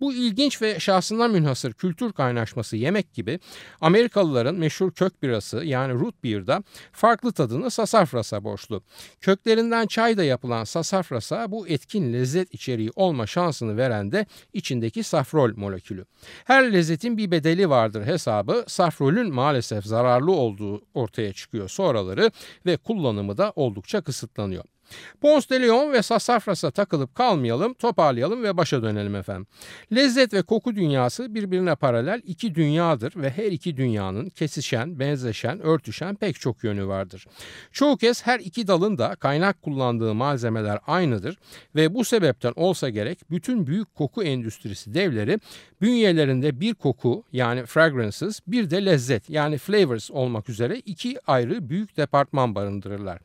Bu 0.01 0.13
ilginç 0.13 0.63
ve 0.63 0.81
şahsına 0.81 1.29
münhasır 1.29 1.73
kültür 1.73 2.13
kaynaşması 2.13 2.77
yemek 2.77 3.15
gibi 3.15 3.41
Amerikalıların 3.81 4.55
meşhur 4.55 4.91
kök 4.93 5.23
birası 5.23 5.65
yani 5.65 5.95
root 5.95 6.25
beer'da 6.25 6.63
farklı 6.93 7.33
tadını 7.33 7.71
sasafrasa 7.71 8.45
borçlu. 8.45 8.83
Köklerinden 9.21 9.87
çay 9.87 10.17
da 10.17 10.25
yapılan 10.25 10.65
sasafrasa 10.65 11.51
bu 11.51 11.69
etkin 11.69 12.13
lezzet 12.13 12.55
içeriği 12.55 12.91
olma 12.97 13.27
şansını 13.27 13.77
veren 13.77 14.13
de 14.13 14.27
içindeki 14.53 15.03
safrol 15.03 15.57
molekülü. 15.57 16.05
Her 16.45 16.73
lezzetin 16.73 17.17
bir 17.17 17.31
bedeli 17.31 17.71
vardır 17.71 18.05
hesabı 18.07 18.65
safrolün 18.67 19.35
maalesef 19.35 19.85
zararlı 19.85 20.33
olduğu 20.33 20.83
ortaya 20.95 21.33
çıkıyor 21.33 21.69
sonraları 21.69 22.31
ve 22.67 22.77
kullanımı 22.77 23.37
da 23.37 23.53
oldukça 23.57 24.01
kısıtlanıyor. 24.01 24.74
Ponce 25.21 25.49
de 25.49 25.63
Leon 25.63 25.93
ve 25.93 26.03
Sassafras'a 26.03 26.71
takılıp 26.71 27.15
kalmayalım, 27.15 27.75
toparlayalım 27.75 28.43
ve 28.43 28.57
başa 28.57 28.83
dönelim 28.83 29.15
efendim. 29.15 29.47
Lezzet 29.95 30.35
ve 30.35 30.43
koku 30.43 30.77
dünyası 30.77 31.35
birbirine 31.35 31.75
paralel 31.75 32.23
iki 32.25 32.55
dünyadır 32.55 33.13
ve 33.17 33.31
her 33.31 33.53
iki 33.53 33.77
dünyanın 33.77 34.29
kesişen, 34.29 34.99
benzeşen, 34.99 35.61
örtüşen 35.61 36.15
pek 36.15 36.41
çok 36.41 36.65
yönü 36.65 36.87
vardır. 36.87 37.27
Çoğu 37.73 37.97
kez 37.97 38.27
her 38.27 38.41
iki 38.41 38.67
dalın 38.67 38.99
da 38.99 39.15
kaynak 39.15 39.63
kullandığı 39.63 40.15
malzemeler 40.15 40.79
aynıdır 40.87 41.39
ve 41.75 41.95
bu 41.95 42.05
sebepten 42.05 42.53
olsa 42.57 42.89
gerek 42.89 43.31
bütün 43.31 43.67
büyük 43.67 43.95
koku 43.95 44.23
endüstrisi 44.23 44.95
devleri 44.95 45.39
bünyelerinde 45.83 46.61
bir 46.61 46.75
koku 46.75 47.25
yani 47.33 47.67
fragrances 47.67 48.41
bir 48.47 48.71
de 48.71 48.85
lezzet 48.85 49.31
yani 49.31 49.59
flavors 49.59 50.11
olmak 50.11 50.49
üzere 50.49 50.79
iki 50.79 51.17
ayrı 51.27 51.69
büyük 51.69 51.97
departman 51.97 52.55
barındırırlar. 52.55 53.19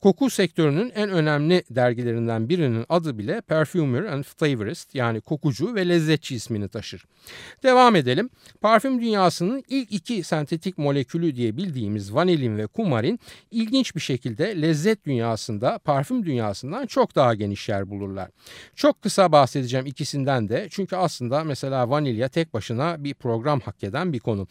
Koku 0.00 0.30
sektörünün 0.30 0.92
en 0.98 1.10
önemli 1.10 1.62
dergilerinden 1.70 2.48
birinin 2.48 2.84
adı 2.88 3.18
bile 3.18 3.40
Perfumer 3.40 4.02
and 4.02 4.24
Flavorist 4.24 4.94
yani 4.94 5.20
kokucu 5.20 5.74
ve 5.74 5.88
lezzetçi 5.88 6.34
ismini 6.34 6.68
taşır. 6.68 7.04
Devam 7.62 7.96
edelim. 7.96 8.30
Parfüm 8.60 9.00
dünyasının 9.00 9.64
ilk 9.68 9.92
iki 9.92 10.22
sentetik 10.22 10.78
molekülü 10.78 11.36
diye 11.36 11.56
bildiğimiz 11.56 12.14
vanilin 12.14 12.58
ve 12.58 12.66
kumarin 12.66 13.20
ilginç 13.50 13.96
bir 13.96 14.00
şekilde 14.00 14.62
lezzet 14.62 15.06
dünyasında 15.06 15.78
parfüm 15.78 16.26
dünyasından 16.26 16.86
çok 16.86 17.16
daha 17.16 17.34
geniş 17.34 17.68
yer 17.68 17.90
bulurlar. 17.90 18.30
Çok 18.76 19.02
kısa 19.02 19.32
bahsedeceğim 19.32 19.86
ikisinden 19.86 20.48
de 20.48 20.68
çünkü 20.70 20.96
aslında 20.96 21.44
mesela 21.44 21.90
vanilya 21.90 22.28
tek 22.28 22.54
başına 22.54 23.04
bir 23.04 23.14
program 23.14 23.60
hak 23.60 23.84
eden 23.84 24.12
bir 24.12 24.18
konu. 24.18 24.46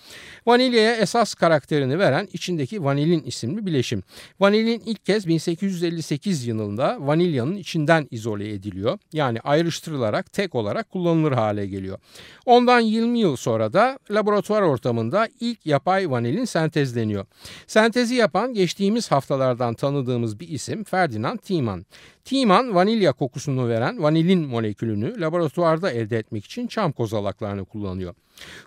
Vanilyaya 0.46 0.96
esas 0.96 1.34
karakterini 1.34 2.00
veren 2.00 2.27
içindeki 2.34 2.84
vanilin 2.84 3.24
isimli 3.24 3.66
bileşim. 3.66 4.04
Vanilin 4.39 4.82
ilk 4.86 5.06
kez 5.06 5.27
1858 5.27 6.37
yılında 6.46 6.98
vanilyanın 7.00 7.56
içinden 7.56 8.08
izole 8.12 8.53
ediliyor. 8.53 9.00
Yani 9.13 9.39
ayrıştırılarak 9.41 10.34
tek 10.34 10.56
olarak 10.56 10.89
kullanılır 10.89 11.32
hale 11.32 11.67
geliyor. 11.67 11.98
Ondan 12.46 12.79
20 12.79 13.20
yıl 13.20 13.36
sonra 13.36 13.74
da 13.74 14.00
laboratuvar 14.12 14.62
ortamında 14.62 15.27
ilk 15.39 15.65
yapay 15.65 16.12
vanilin 16.12 16.46
sentezleniyor. 16.46 17.25
Sentezi 17.67 18.15
yapan 18.15 18.53
geçtiğimiz 18.53 19.12
haftalardan 19.12 19.74
tanıdığımız 19.74 20.39
bir 20.39 20.48
isim 20.48 20.84
Ferdinand 20.84 21.39
Tiemann. 21.39 21.86
Tiemann 22.25 22.75
vanilya 22.75 23.13
kokusunu 23.13 23.70
veren 23.70 24.03
vanilin 24.03 24.48
molekülünü 24.48 25.22
laboratuvarda 25.22 25.91
elde 25.91 26.17
etmek 26.17 26.46
için 26.46 26.67
çam 26.67 26.91
kozalaklarını 26.91 27.65
kullanıyor. 27.65 28.13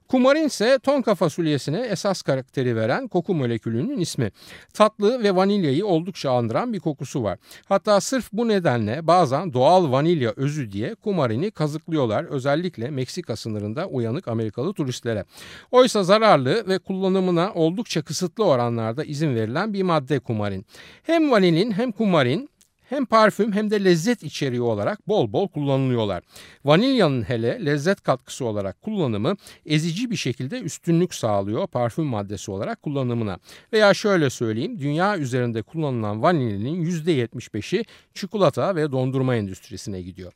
Kumarin 0.08 0.46
ise 0.46 0.78
tonka 0.82 1.14
fasulyesine 1.14 1.80
esas 1.80 2.22
karakteri 2.22 2.76
veren 2.76 3.08
koku 3.08 3.34
molekülünün 3.34 4.00
ismi. 4.00 4.30
Tatlı 4.74 5.22
ve 5.22 5.36
vanilyayı 5.36 5.86
oldukça 5.86 6.30
andıran 6.30 6.72
bir 6.72 6.80
kokusu 6.80 7.22
var. 7.22 7.38
Hatta 7.68 8.00
sırf 8.00 8.32
bu 8.32 8.48
nedenle 8.48 9.06
bazen 9.06 9.52
doğal 9.52 9.92
vanilya 9.92 10.32
özü 10.36 10.72
diye 10.72 10.94
kumarini 10.94 11.50
kazıklıyorlar 11.50 12.24
özellikle 12.24 12.90
Meksika 12.90 13.36
sınırında 13.36 13.86
uyanık 13.86 14.28
Amerikalı 14.28 14.72
turistlere. 14.72 15.24
Oysa 15.70 16.04
zararlı 16.04 16.68
ve 16.68 16.78
kullanımına 16.78 17.52
oldukça 17.54 18.02
kısıtlı 18.02 18.44
oranlarda 18.44 19.04
izin 19.04 19.34
verilen 19.34 19.72
bir 19.72 19.82
madde 19.82 20.18
kumarin. 20.18 20.66
Hem 21.02 21.30
vanilin 21.30 21.70
hem 21.70 21.92
kumarin 21.92 22.49
hem 22.90 23.06
parfüm 23.06 23.52
hem 23.52 23.70
de 23.70 23.84
lezzet 23.84 24.22
içeriği 24.22 24.60
olarak 24.60 25.08
bol 25.08 25.32
bol 25.32 25.48
kullanılıyorlar. 25.48 26.22
Vanilyanın 26.64 27.22
hele 27.22 27.66
lezzet 27.66 28.00
katkısı 28.00 28.44
olarak 28.44 28.82
kullanımı 28.82 29.36
ezici 29.66 30.10
bir 30.10 30.16
şekilde 30.16 30.60
üstünlük 30.60 31.14
sağlıyor 31.14 31.66
parfüm 31.66 32.04
maddesi 32.04 32.50
olarak 32.50 32.82
kullanımına. 32.82 33.38
Veya 33.72 33.94
şöyle 33.94 34.30
söyleyeyim 34.30 34.78
dünya 34.78 35.18
üzerinde 35.18 35.62
kullanılan 35.62 36.22
vanilinin 36.22 36.84
%75'i 36.84 37.84
çikolata 38.14 38.76
ve 38.76 38.92
dondurma 38.92 39.36
endüstrisine 39.36 40.02
gidiyor. 40.02 40.32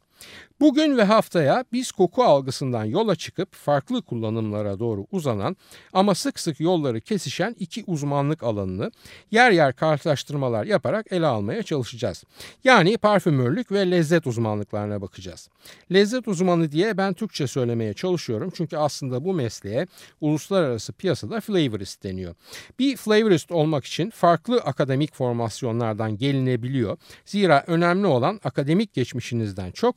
Bugün 0.60 0.96
ve 0.96 1.04
haftaya 1.04 1.64
biz 1.72 1.92
koku 1.92 2.24
algısından 2.24 2.84
yola 2.84 3.16
çıkıp 3.16 3.54
farklı 3.54 4.02
kullanımlara 4.02 4.78
doğru 4.78 5.06
uzanan 5.12 5.56
ama 5.92 6.14
sık 6.14 6.40
sık 6.40 6.60
yolları 6.60 7.00
kesişen 7.00 7.56
iki 7.58 7.84
uzmanlık 7.86 8.42
alanını 8.42 8.90
yer 9.30 9.50
yer 9.50 9.76
karşılaştırmalar 9.76 10.64
yaparak 10.64 11.12
ele 11.12 11.26
almaya 11.26 11.62
çalışacağız. 11.62 12.24
Yani 12.64 12.96
parfümörlük 12.96 13.72
ve 13.72 13.90
lezzet 13.90 14.26
uzmanlıklarına 14.26 15.02
bakacağız. 15.02 15.48
Lezzet 15.92 16.28
uzmanı 16.28 16.72
diye 16.72 16.96
ben 16.96 17.14
Türkçe 17.14 17.46
söylemeye 17.46 17.94
çalışıyorum 17.94 18.52
çünkü 18.54 18.76
aslında 18.76 19.24
bu 19.24 19.34
mesleğe 19.34 19.86
uluslararası 20.20 20.92
piyasada 20.92 21.40
flavorist 21.40 22.04
deniyor. 22.04 22.34
Bir 22.78 22.96
flavorist 22.96 23.52
olmak 23.52 23.84
için 23.84 24.10
farklı 24.10 24.56
akademik 24.60 25.14
formasyonlardan 25.14 26.18
gelinebiliyor. 26.18 26.96
Zira 27.24 27.64
önemli 27.66 28.06
olan 28.06 28.40
akademik 28.44 28.94
geçmişinizden 28.94 29.70
çok 29.70 29.96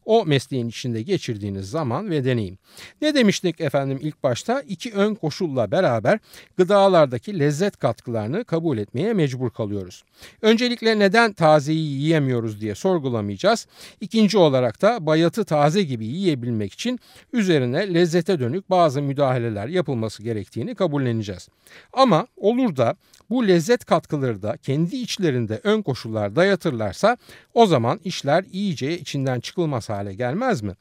o 0.05 0.25
mesleğin 0.25 0.69
içinde 0.69 1.01
geçirdiğiniz 1.01 1.69
zaman 1.69 2.09
ve 2.09 2.25
deneyim. 2.25 2.57
Ne 3.01 3.15
demiştik 3.15 3.61
efendim 3.61 3.99
ilk 4.01 4.23
başta? 4.23 4.61
İki 4.61 4.93
ön 4.93 5.15
koşulla 5.15 5.71
beraber 5.71 6.19
gıdalardaki 6.57 7.39
lezzet 7.39 7.77
katkılarını 7.77 8.43
kabul 8.43 8.77
etmeye 8.77 9.13
mecbur 9.13 9.49
kalıyoruz. 9.49 10.03
Öncelikle 10.41 10.99
neden 10.99 11.33
tazeyi 11.33 11.91
yiyemiyoruz 11.91 12.61
diye 12.61 12.75
sorgulamayacağız. 12.75 13.67
İkinci 14.01 14.37
olarak 14.37 14.81
da 14.81 15.05
bayatı 15.05 15.45
taze 15.45 15.83
gibi 15.83 16.05
yiyebilmek 16.05 16.73
için 16.73 16.99
üzerine 17.33 17.93
lezzete 17.93 18.39
dönük 18.39 18.69
bazı 18.69 19.01
müdahaleler 19.01 19.67
yapılması 19.67 20.23
gerektiğini 20.23 20.75
kabulleneceğiz. 20.75 21.49
Ama 21.93 22.27
olur 22.37 22.75
da 22.75 22.95
bu 23.29 23.47
lezzet 23.47 23.85
katkıları 23.85 24.41
da 24.41 24.57
kendi 24.57 24.95
içlerinde 24.95 25.59
ön 25.63 25.81
koşullar 25.81 26.35
dayatırlarsa 26.35 27.17
o 27.53 27.65
zaman 27.65 27.99
işler 28.03 28.45
iyice 28.51 28.99
içinden 28.99 29.39
çıkılmaz 29.39 29.89
hale 29.91 30.13
gelmez 30.13 30.61
mi? 30.61 30.73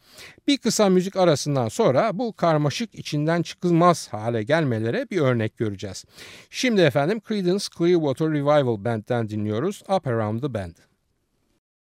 Bir 0.47 0.59
kısa 0.59 0.89
müzik 0.89 1.17
arasından 1.17 1.69
sonra 1.69 2.11
bu 2.19 2.33
karmaşık 2.33 2.95
içinden 2.95 3.43
çıkılmaz 3.43 4.09
hale 4.09 4.43
gelmelere 4.43 5.11
bir 5.11 5.21
örnek 5.21 5.57
göreceğiz. 5.57 6.05
Şimdi 6.51 6.81
efendim 6.81 7.21
Creedence 7.29 7.65
Clearwater 7.79 8.29
Revival 8.29 8.85
Band'den 8.85 9.29
dinliyoruz 9.29 9.83
Up 9.89 10.07
Around 10.07 10.41
the 10.41 10.55
Bend. 10.55 10.75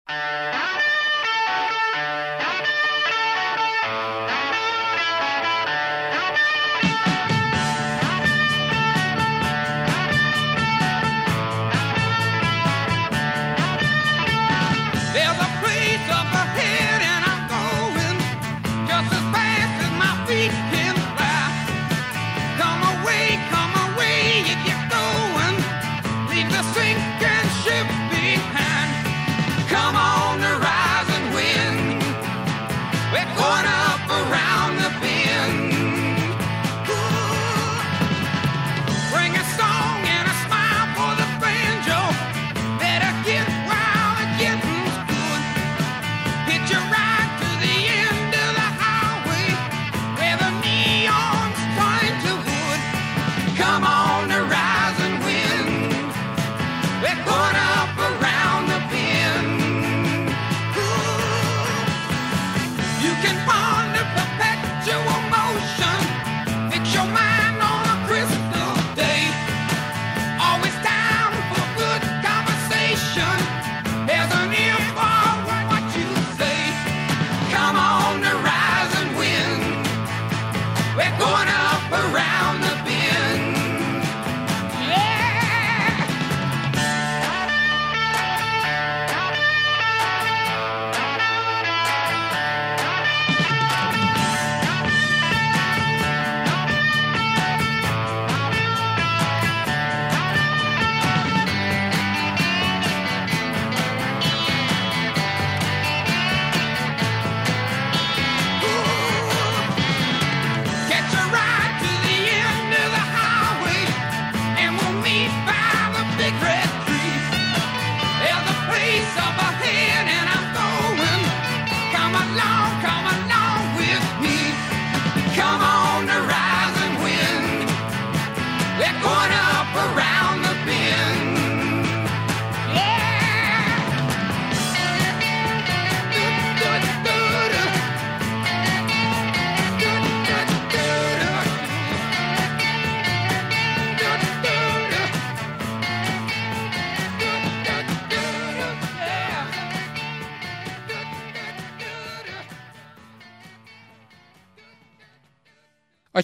sinking 0.08 0.85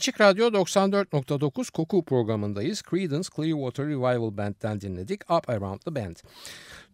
Açık 0.02 0.22
Radyo 0.22 0.48
94.9 0.48 1.72
Koku 1.72 2.06
programındayız. 2.06 2.82
Creedence 2.90 3.30
Clearwater 3.36 3.86
Revival 3.86 4.38
Band'den 4.38 4.82
dinledik 4.82 5.32
Up 5.32 5.50
Around 5.50 5.80
the 5.80 5.96
Bend. 5.96 6.16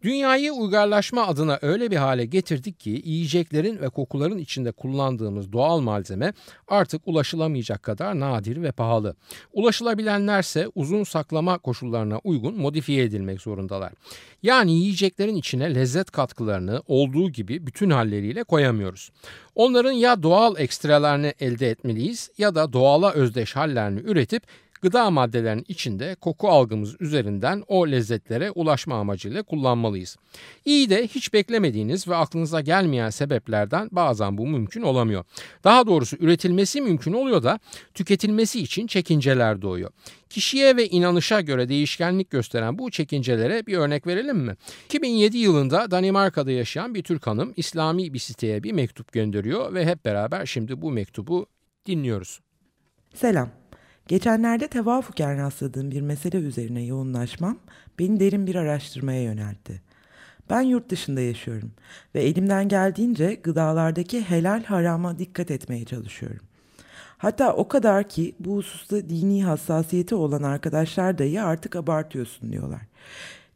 Dünyayı 0.04 0.54
uygarlaşma 0.54 1.28
adına 1.28 1.60
öyle 1.62 1.92
bir 1.92 1.96
hale 1.96 2.26
getirdik 2.26 2.80
ki 2.80 3.02
yiyeceklerin 3.06 3.82
ve 3.82 3.90
kokuların 3.90 4.38
içinde 4.38 4.72
kullandığımız 4.72 5.54
doğal 5.54 5.80
malzeme 5.80 6.34
artık 6.68 7.02
ulaşılamayacak 7.06 7.84
kadar 7.84 8.20
nadir 8.20 8.62
ve 8.62 8.72
pahalı. 8.72 9.16
Ulaşılabilenlerse 9.54 10.68
uzun 10.76 11.04
saklama 11.04 11.58
koşullarına 11.58 12.20
uygun 12.24 12.58
modifiye 12.58 13.04
edilmek 13.04 13.42
zorundalar. 13.42 13.94
Yani 14.44 14.72
yiyeceklerin 14.72 15.36
içine 15.36 15.76
lezzet 15.76 16.12
katkılarını 16.12 16.82
olduğu 16.88 17.30
gibi 17.30 17.68
bütün 17.68 17.90
halleriyle 17.90 18.44
koyamıyoruz. 18.44 19.12
Onların 19.56 19.92
ya 19.92 20.24
doğal 20.24 20.60
ekstralarını 20.60 21.34
elde 21.40 21.70
etmeliyiz 21.70 22.32
ya 22.38 22.56
da 22.56 22.74
doğala 22.74 23.12
özdeş 23.12 23.56
hallerini 23.56 24.00
üretip 24.00 24.44
gıda 24.82 25.12
maddelerinin 25.12 25.66
içinde 25.68 26.16
koku 26.16 26.48
algımız 26.48 26.96
üzerinden 27.00 27.64
o 27.68 27.88
lezzetlere 27.88 28.52
ulaşma 28.52 28.96
amacıyla 28.96 29.44
kullanmalıyız. 29.44 30.18
İyi 30.66 30.90
de 30.90 31.08
hiç 31.08 31.34
beklemediğiniz 31.34 32.08
ve 32.08 32.16
aklınıza 32.16 32.62
gelmeyen 32.62 33.10
sebeplerden 33.10 33.90
bazen 33.92 34.38
bu 34.38 34.48
mümkün 34.48 34.82
olamıyor. 34.82 35.24
Daha 35.64 35.88
doğrusu 35.88 36.18
üretilmesi 36.20 36.82
mümkün 36.82 37.14
oluyor 37.14 37.44
da 37.44 37.60
tüketilmesi 37.94 38.60
için 38.60 38.88
çekinceler 38.88 39.62
doğuyor. 39.62 39.92
Kişiye 40.30 40.78
ve 40.78 40.88
inanışa 40.90 41.42
göre 41.42 41.70
değişkenlik 41.70 42.30
gösteren 42.30 42.78
bu 42.78 42.92
çekincelere 42.92 43.66
bir 43.66 43.78
örnek 43.78 44.08
verelim 44.08 44.38
mi? 44.38 44.56
2007 44.86 45.38
yılında 45.38 45.92
Danimarka'da 45.92 46.52
yaşayan 46.52 46.96
bir 46.96 47.04
Türk 47.04 47.28
hanım 47.28 47.54
İslami 47.56 48.14
bir 48.14 48.20
siteye 48.20 48.64
bir 48.64 48.72
mektup 48.72 49.12
gönderiyor 49.12 49.74
ve 49.74 49.86
hep 49.86 50.06
beraber 50.06 50.46
şimdi 50.46 50.82
bu 50.82 50.92
mektubu 50.92 51.46
dinliyoruz. 51.86 52.40
Selam. 53.14 53.50
Geçenlerde 54.08 54.68
tevafuken 54.68 55.38
rastladığım 55.38 55.92
bir 55.92 56.02
mesele 56.02 56.38
üzerine 56.38 56.84
yoğunlaşmam 56.84 57.58
beni 58.00 58.20
derin 58.20 58.48
bir 58.48 58.56
araştırmaya 58.56 59.24
yöneltti. 59.24 59.82
Ben 60.50 60.62
yurt 60.62 60.90
dışında 60.90 61.22
yaşıyorum 61.22 61.72
ve 62.16 62.24
elimden 62.24 62.68
geldiğince 62.68 63.36
gıdalardaki 63.36 64.22
helal 64.22 64.64
harama 64.64 65.20
dikkat 65.20 65.52
etmeye 65.52 65.86
çalışıyorum. 65.86 66.46
Hatta 67.18 67.54
o 67.54 67.68
kadar 67.68 68.10
ki 68.10 68.36
bu 68.40 68.56
hususta 68.56 69.10
dini 69.10 69.44
hassasiyeti 69.44 70.16
olan 70.16 70.44
arkadaşlar 70.44 71.18
dahi 71.18 71.42
artık 71.42 71.76
abartıyorsun 71.76 72.52
diyorlar. 72.52 72.82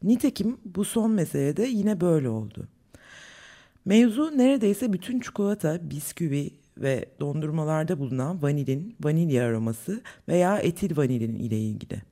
Nitekim 0.02 0.56
bu 0.64 0.84
son 0.84 1.10
meselede 1.10 1.62
yine 1.62 2.00
böyle 2.00 2.28
oldu. 2.28 2.68
Mevzu 3.84 4.38
neredeyse 4.38 4.92
bütün 4.92 5.20
çikolata, 5.20 5.90
bisküvi, 5.90 6.50
ve 6.82 7.04
dondurmalarda 7.20 7.98
bulunan 7.98 8.42
vanilin, 8.42 8.96
vanilya 9.00 9.44
aroması 9.44 10.02
veya 10.28 10.58
etil 10.58 10.96
vanilin 10.96 11.34
ile 11.34 11.58
ilgili. 11.58 12.02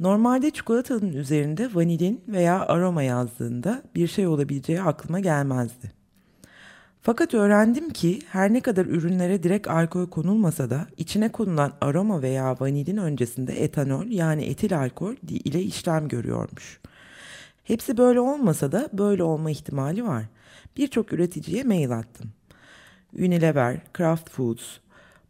Normalde 0.00 0.50
çikolatanın 0.50 1.12
üzerinde 1.12 1.74
vanilin 1.74 2.20
veya 2.28 2.66
aroma 2.66 3.02
yazdığında 3.02 3.82
bir 3.94 4.06
şey 4.08 4.26
olabileceği 4.26 4.82
aklıma 4.82 5.20
gelmezdi. 5.20 5.92
Fakat 7.02 7.34
öğrendim 7.34 7.90
ki 7.90 8.18
her 8.28 8.52
ne 8.52 8.60
kadar 8.60 8.86
ürünlere 8.86 9.42
direkt 9.42 9.68
alkol 9.68 10.10
konulmasa 10.10 10.70
da 10.70 10.86
içine 10.96 11.32
konulan 11.32 11.72
aroma 11.80 12.22
veya 12.22 12.56
vanilin 12.60 12.96
öncesinde 12.96 13.52
etanol 13.52 14.06
yani 14.06 14.44
etil 14.44 14.78
alkol 14.78 15.14
ile 15.28 15.62
işlem 15.62 16.08
görüyormuş. 16.08 16.80
Hepsi 17.64 17.96
böyle 17.96 18.20
olmasa 18.20 18.72
da 18.72 18.88
böyle 18.92 19.22
olma 19.22 19.50
ihtimali 19.50 20.04
var. 20.04 20.24
Birçok 20.76 21.12
üreticiye 21.12 21.64
mail 21.64 21.98
attım. 21.98 22.30
Unilever, 23.18 23.80
Kraft 23.92 24.30
Foods, 24.30 24.80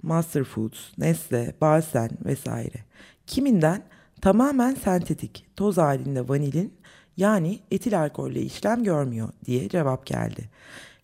Master 0.03 0.45
Foods, 0.45 0.99
Nestle, 0.99 1.55
Balsen 1.61 2.11
vesaire. 2.25 2.85
Kiminden 3.27 3.83
tamamen 4.21 4.75
sentetik, 4.75 5.47
toz 5.57 5.79
halinde 5.79 6.29
vanilin 6.29 6.75
yani 7.17 7.61
etil 7.71 8.01
alkolle 8.01 8.41
işlem 8.41 8.85
görmüyor 8.85 9.29
diye 9.45 9.69
cevap 9.69 10.07
geldi. 10.07 10.51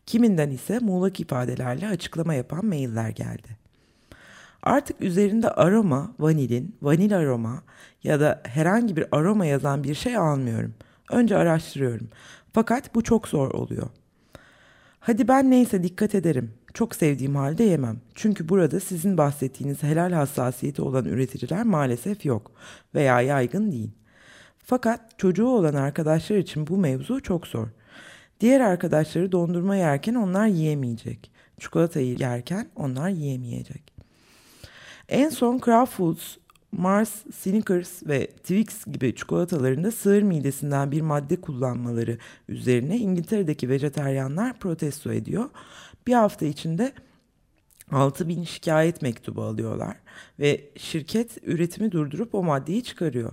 Kiminden 0.07 0.51
ise 0.51 0.79
muğlak 0.79 1.21
ifadelerle 1.21 1.89
açıklama 1.89 2.35
yapan 2.35 2.67
mailler 2.67 3.09
geldi. 3.09 3.59
Artık 4.63 5.01
üzerinde 5.01 5.51
aroma, 5.51 6.15
vanilin, 6.19 6.77
vanil 6.83 7.17
aroma 7.17 7.63
ya 8.05 8.21
da 8.21 8.43
herhangi 8.45 8.97
bir 8.97 9.07
aroma 9.13 9.47
yazan 9.47 9.85
bir 9.85 9.95
şey 9.95 10.17
almıyorum. 10.17 10.75
Önce 11.11 11.37
araştırıyorum. 11.37 12.09
Fakat 12.53 12.95
bu 12.95 13.03
çok 13.03 13.29
zor 13.29 13.51
oluyor. 13.51 13.89
Hadi 15.01 15.29
ben 15.29 15.51
neyse 15.51 15.83
dikkat 15.83 16.15
ederim. 16.15 16.58
Çok 16.75 16.95
sevdiğim 16.95 17.37
halde 17.37 17.65
yemem. 17.65 18.01
Çünkü 18.15 18.49
burada 18.49 18.81
sizin 18.81 19.19
bahsettiğiniz 19.19 19.83
helal 19.83 20.13
hassasiyeti 20.13 20.83
olan 20.83 21.05
üreticiler 21.05 21.63
maalesef 21.63 22.25
yok 22.25 22.51
veya 22.95 23.21
yaygın 23.21 23.73
değil. 23.73 23.91
Fakat 24.65 25.19
çocuğu 25.19 25.49
olan 25.49 25.75
arkadaşlar 25.75 26.37
için 26.37 26.67
bu 26.67 26.77
mevzu 26.77 27.23
çok 27.23 27.47
zor. 27.47 27.69
Diğer 28.41 28.61
arkadaşları 28.61 29.33
dondurma 29.33 29.77
yerken 29.77 30.15
onlar 30.15 30.47
yiyemeyecek. 30.47 31.31
Çikolatayı 31.61 32.17
yerken 32.19 32.69
onlar 32.77 33.09
yiyemeyecek. 33.09 33.93
En 35.09 35.29
son 35.29 35.59
Kraft 35.59 35.93
Foods, 35.93 36.37
Mars, 36.73 37.11
Snickers 37.35 38.07
ve 38.07 38.27
Twix 38.27 38.85
gibi 38.87 39.15
çikolatalarında 39.15 39.91
sığır 39.91 40.23
midesinden 40.23 40.91
bir 40.91 41.01
madde 41.01 41.41
kullanmaları 41.41 42.19
üzerine 42.49 42.97
İngiltere'deki 42.97 43.69
vejeteryanlar 43.69 44.59
protesto 44.59 45.13
ediyor 45.13 45.51
bir 46.07 46.13
hafta 46.13 46.47
içinde 46.47 46.93
6 47.91 48.29
bin 48.29 48.45
şikayet 48.45 49.03
mektubu 49.03 49.43
alıyorlar 49.43 49.97
ve 50.39 50.61
şirket 50.77 51.39
üretimi 51.43 51.93
durdurup 51.93 52.35
o 52.35 52.43
maddeyi 52.43 52.85
çıkarıyor. 52.85 53.33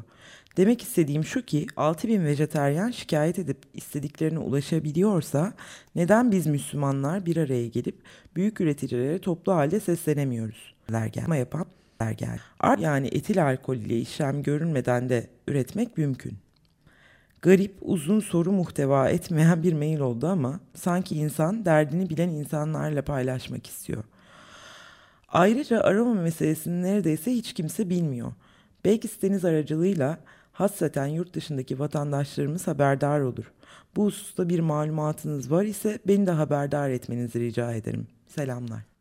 Demek 0.58 0.82
istediğim 0.82 1.24
şu 1.24 1.46
ki 1.46 1.68
6 1.76 2.08
bin 2.08 2.26
vejeteryan 2.26 2.92
şikayet 2.92 3.40
edip 3.40 3.58
istediklerine 3.74 4.40
ulaşabiliyorsa 4.40 5.54
neden 5.96 6.32
biz 6.32 6.48
Müslümanlar 6.48 7.26
bir 7.26 7.38
araya 7.38 7.68
gelip 7.68 7.96
büyük 8.36 8.62
üreticilere 8.62 9.20
toplu 9.20 9.54
halde 9.54 9.80
seslenemiyoruz? 9.80 10.76
Ama 11.26 11.36
yapan 11.36 11.66
gel. 12.00 12.40
Yani 12.80 13.08
etil 13.08 13.46
alkol 13.46 13.76
ile 13.76 14.00
işlem 14.00 14.44
görünmeden 14.44 15.10
de 15.10 15.28
üretmek 15.48 15.98
mümkün. 15.98 16.38
Garip, 17.42 17.76
uzun 17.82 18.20
soru 18.20 18.52
muhteva 18.52 19.10
etmeyen 19.10 19.64
bir 19.64 19.74
mail 19.74 20.00
oldu 20.00 20.28
ama 20.28 20.60
sanki 20.74 21.16
insan 21.16 21.66
derdini 21.66 22.10
bilen 22.10 22.30
insanlarla 22.30 23.02
paylaşmak 23.02 23.68
istiyor. 23.68 24.04
Ayrıca 25.28 25.82
arama 25.82 26.14
meselesini 26.14 26.84
neredeyse 26.84 27.32
hiç 27.32 27.54
kimse 27.54 27.90
bilmiyor. 27.90 28.34
Belki 28.86 29.08
siteniz 29.08 29.46
aracılığıyla 29.46 30.18
hasreten 30.54 31.06
yurt 31.06 31.34
dışındaki 31.34 31.80
vatandaşlarımız 31.80 32.68
haberdar 32.68 33.20
olur. 33.20 33.52
Bu 33.96 34.06
hususta 34.06 34.50
bir 34.50 34.60
malumatınız 34.60 35.52
var 35.52 35.64
ise 35.64 36.00
beni 36.08 36.28
de 36.28 36.32
haberdar 36.32 36.90
etmenizi 36.90 37.40
rica 37.40 37.74
ederim. 37.74 38.08
Selamlar. 38.28 38.95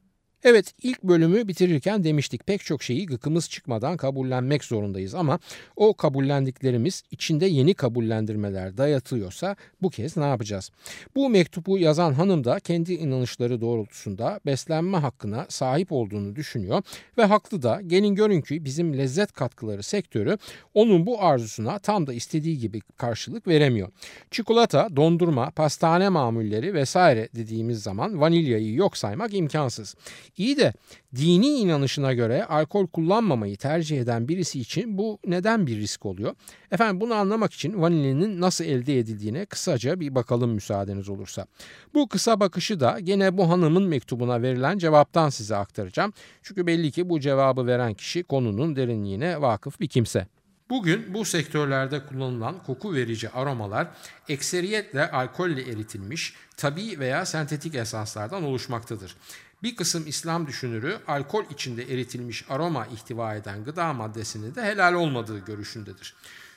Evet 0.44 0.74
ilk 0.82 1.02
bölümü 1.02 1.48
bitirirken 1.48 2.04
demiştik 2.04 2.46
pek 2.46 2.64
çok 2.64 2.82
şeyi 2.82 3.06
gıkımız 3.06 3.50
çıkmadan 3.50 3.96
kabullenmek 3.96 4.64
zorundayız 4.64 5.14
ama 5.14 5.38
o 5.76 5.94
kabullendiklerimiz 5.94 7.02
içinde 7.10 7.46
yeni 7.46 7.74
kabullendirmeler 7.74 8.76
dayatıyorsa 8.76 9.56
bu 9.82 9.90
kez 9.90 10.16
ne 10.16 10.24
yapacağız? 10.24 10.70
Bu 11.16 11.30
mektubu 11.30 11.78
yazan 11.78 12.12
hanım 12.12 12.44
da 12.44 12.60
kendi 12.60 12.94
inanışları 12.94 13.60
doğrultusunda 13.60 14.40
beslenme 14.46 14.98
hakkına 14.98 15.46
sahip 15.48 15.92
olduğunu 15.92 16.36
düşünüyor 16.36 16.82
ve 17.18 17.24
haklı 17.24 17.62
da 17.62 17.80
gelin 17.86 18.14
görün 18.14 18.40
ki 18.40 18.64
bizim 18.64 18.98
lezzet 18.98 19.32
katkıları 19.32 19.82
sektörü 19.82 20.38
onun 20.74 21.06
bu 21.06 21.22
arzusuna 21.22 21.78
tam 21.78 22.06
da 22.06 22.12
istediği 22.12 22.58
gibi 22.58 22.80
karşılık 22.96 23.48
veremiyor. 23.48 23.88
Çikolata, 24.30 24.88
dondurma, 24.96 25.50
pastane 25.50 26.08
mamulleri 26.08 26.74
vesaire 26.74 27.28
dediğimiz 27.34 27.82
zaman 27.82 28.20
vanilyayı 28.20 28.74
yok 28.74 28.96
saymak 28.96 29.34
imkansız. 29.34 29.94
İyi 30.36 30.56
de 30.56 30.72
dini 31.16 31.46
inanışına 31.46 32.12
göre 32.12 32.44
alkol 32.44 32.86
kullanmamayı 32.86 33.56
tercih 33.56 34.00
eden 34.00 34.28
birisi 34.28 34.60
için 34.60 34.98
bu 34.98 35.18
neden 35.26 35.66
bir 35.66 35.76
risk 35.76 36.06
oluyor? 36.06 36.34
Efendim 36.70 37.00
bunu 37.00 37.14
anlamak 37.14 37.52
için 37.52 37.82
vanilinin 37.82 38.40
nasıl 38.40 38.64
elde 38.64 38.98
edildiğine 38.98 39.46
kısaca 39.46 40.00
bir 40.00 40.14
bakalım 40.14 40.50
müsaadeniz 40.50 41.08
olursa. 41.08 41.46
Bu 41.94 42.08
kısa 42.08 42.40
bakışı 42.40 42.80
da 42.80 43.00
gene 43.00 43.38
bu 43.38 43.50
hanımın 43.50 43.82
mektubuna 43.82 44.42
verilen 44.42 44.78
cevaptan 44.78 45.28
size 45.28 45.56
aktaracağım. 45.56 46.12
Çünkü 46.42 46.66
belli 46.66 46.90
ki 46.90 47.08
bu 47.08 47.20
cevabı 47.20 47.66
veren 47.66 47.94
kişi 47.94 48.22
konunun 48.22 48.76
derinliğine 48.76 49.40
vakıf 49.40 49.80
bir 49.80 49.88
kimse. 49.88 50.26
Bugün 50.70 51.14
bu 51.14 51.24
sektörlerde 51.24 52.06
kullanılan 52.06 52.62
koku 52.62 52.94
verici 52.94 53.30
aromalar 53.30 53.88
ekseriyetle 54.28 55.10
alkolle 55.10 55.62
eritilmiş 55.62 56.34
tabi 56.56 56.98
veya 56.98 57.26
sentetik 57.26 57.74
esanslardan 57.74 58.44
oluşmaktadır. 58.44 59.16
Bir 59.64 59.76
kısım 59.76 60.06
İslam 60.06 60.46
düşünürü 60.46 60.98
alkol 61.06 61.44
içinde 61.50 61.82
eritilmiş 61.82 62.44
aroma 62.48 62.86
ihtiva 62.86 63.34
eden 63.34 63.64
gıda 63.64 63.92
maddesinin 63.92 64.54
de 64.54 64.62
helal 64.62 64.94
olmadığı 64.94 65.38
görüşündedir. 65.38 66.14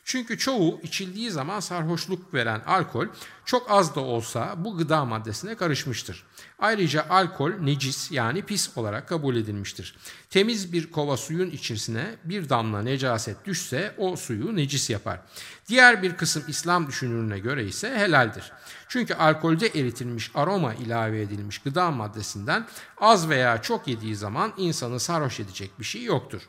Çünkü 0.10 0.38
çoğu 0.38 0.80
içildiği 0.84 1.32
zaman 1.32 1.60
sarhoşluk 1.60 2.34
veren 2.34 2.62
alkol 2.67 3.08
çok 3.46 3.72
az 3.72 3.96
da 3.96 4.00
olsa 4.00 4.56
bu 4.58 4.78
gıda 4.78 5.06
maddesine 5.06 5.56
karışmıştır. 5.56 6.24
Ayrıca 6.60 7.06
alkol 7.10 7.52
necis 7.52 8.12
yani 8.12 8.41
pis 8.41 8.78
olarak 8.78 9.10
kabul 9.10 9.36
edilmiştir. 9.36 9.98
Temiz 10.30 10.74
bir 10.74 10.91
kova 10.91 11.17
suyun 11.17 11.50
içerisine 11.50 12.15
bir 12.24 12.50
damla 12.50 12.82
necaset 12.82 13.46
düşse 13.46 13.96
o 13.98 14.15
suyu 14.15 14.56
necis 14.56 14.89
yapar. 14.89 15.20
Diğer 15.67 16.04
bir 16.04 16.17
kısım 16.17 16.43
İslam 16.48 16.88
düşünürüne 16.88 17.39
göre 17.39 17.65
ise 17.65 17.98
helaldir. 17.98 18.52
Çünkü 18.88 19.13
alkolde 19.13 19.67
eritilmiş 19.67 20.32
aroma 20.36 20.74
ilave 20.74 21.22
edilmiş 21.22 21.58
gıda 21.58 21.91
maddesinden 21.91 22.67
az 22.98 23.30
veya 23.30 23.62
çok 23.62 23.88
yediği 23.88 24.15
zaman 24.15 24.54
insanı 24.58 25.00
sarhoş 25.00 25.39
edecek 25.39 25.80
bir 25.80 25.86
şey 25.86 26.04
yoktur. 26.04 26.41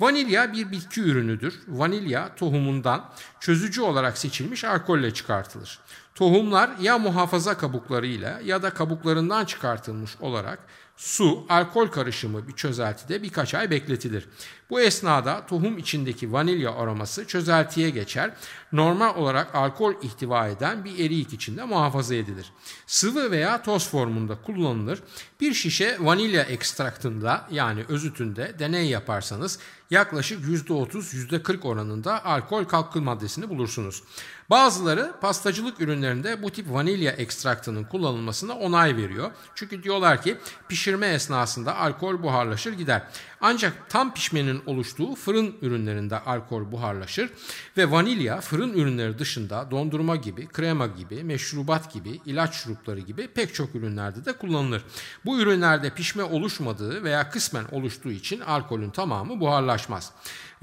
Vanilya 0.00 0.52
bir 0.52 0.70
bitki 0.70 1.00
ürünüdür. 1.00 1.54
Vanilya 1.68 2.34
tohumundan 2.34 3.12
çözücü 3.40 3.82
olarak 3.82 4.18
seçilmiş 4.18 4.64
alkolle 4.64 5.14
çıkartılır. 5.14 5.80
Tohumlar 6.14 6.70
ya 6.80 6.98
muhafaza 6.98 7.58
kabuklarıyla 7.58 8.40
ya 8.44 8.62
da 8.62 8.70
kabuklarından 8.70 9.44
çıkartılmış 9.44 10.16
olarak 10.20 10.58
su, 10.96 11.46
alkol 11.48 11.86
karışımı 11.86 12.48
bir 12.48 12.52
çözeltide 12.52 13.22
birkaç 13.22 13.54
ay 13.54 13.70
bekletilir. 13.70 14.28
Bu 14.70 14.80
esnada 14.80 15.46
tohum 15.46 15.78
içindeki 15.78 16.32
vanilya 16.32 16.74
aroması 16.74 17.26
çözeltiye 17.26 17.90
geçer. 17.90 18.30
Normal 18.72 19.16
olarak 19.16 19.54
alkol 19.54 19.94
ihtiva 20.02 20.48
eden 20.48 20.84
bir 20.84 20.98
eriyik 20.98 21.32
içinde 21.32 21.64
muhafaza 21.64 22.14
edilir. 22.14 22.52
Sıvı 22.86 23.30
veya 23.30 23.62
toz 23.62 23.88
formunda 23.88 24.42
kullanılır. 24.42 25.02
Bir 25.40 25.54
şişe 25.54 25.96
vanilya 26.00 26.42
ekstraktında 26.42 27.48
yani 27.50 27.84
özütünde 27.88 28.54
deney 28.58 28.88
yaparsanız 28.88 29.58
yaklaşık 29.90 30.44
%30 30.44 31.14
%40 31.14 31.66
oranında 31.66 32.24
alkol 32.24 32.64
katkı 32.64 33.02
maddesini 33.02 33.48
bulursunuz. 33.48 34.02
Bazıları 34.50 35.12
pastacılık 35.20 35.80
ürünlerinde 35.80 36.42
bu 36.42 36.50
tip 36.50 36.72
vanilya 36.72 37.12
ekstraktının 37.12 37.84
kullanılmasına 37.84 38.54
onay 38.54 38.96
veriyor. 38.96 39.30
Çünkü 39.54 39.82
diyorlar 39.82 40.22
ki 40.22 40.38
pişirme 40.68 41.06
esnasında 41.06 41.76
alkol 41.76 42.22
buharlaşır 42.22 42.72
gider. 42.72 43.02
Ancak 43.40 43.90
tam 43.90 44.14
pişmenin 44.14 44.62
oluştuğu 44.66 45.14
fırın 45.14 45.54
ürünlerinde 45.62 46.18
alkol 46.18 46.72
buharlaşır 46.72 47.30
ve 47.76 47.90
vanilya 47.90 48.40
fırın 48.40 48.74
ürünleri 48.74 49.18
dışında 49.18 49.70
dondurma 49.70 50.16
gibi, 50.16 50.46
krema 50.46 50.86
gibi, 50.86 51.24
meşrubat 51.24 51.92
gibi, 51.92 52.20
ilaç 52.26 52.54
şurupları 52.54 53.00
gibi 53.00 53.28
pek 53.28 53.54
çok 53.54 53.74
ürünlerde 53.74 54.24
de 54.24 54.32
kullanılır. 54.32 54.82
Bu 55.24 55.38
ürünlerde 55.38 55.90
pişme 55.90 56.22
oluşmadığı 56.22 57.04
veya 57.04 57.30
kısmen 57.30 57.64
oluştuğu 57.72 58.10
için 58.10 58.40
alkolün 58.40 58.90
tamamı 58.90 59.40
buharlaşmaz. 59.40 60.12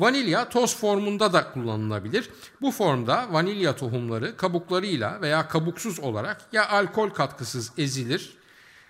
Vanilya 0.01 0.49
toz 0.49 0.75
formunda 0.75 1.33
da 1.33 1.51
kullanılabilir. 1.53 2.29
Bu 2.61 2.71
formda 2.71 3.27
vanilya 3.31 3.75
tohumları 3.75 4.37
kabuklarıyla 4.37 5.21
veya 5.21 5.47
kabuksuz 5.47 5.99
olarak 5.99 6.41
ya 6.51 6.69
alkol 6.69 7.09
katkısız 7.09 7.71
ezilir 7.77 8.40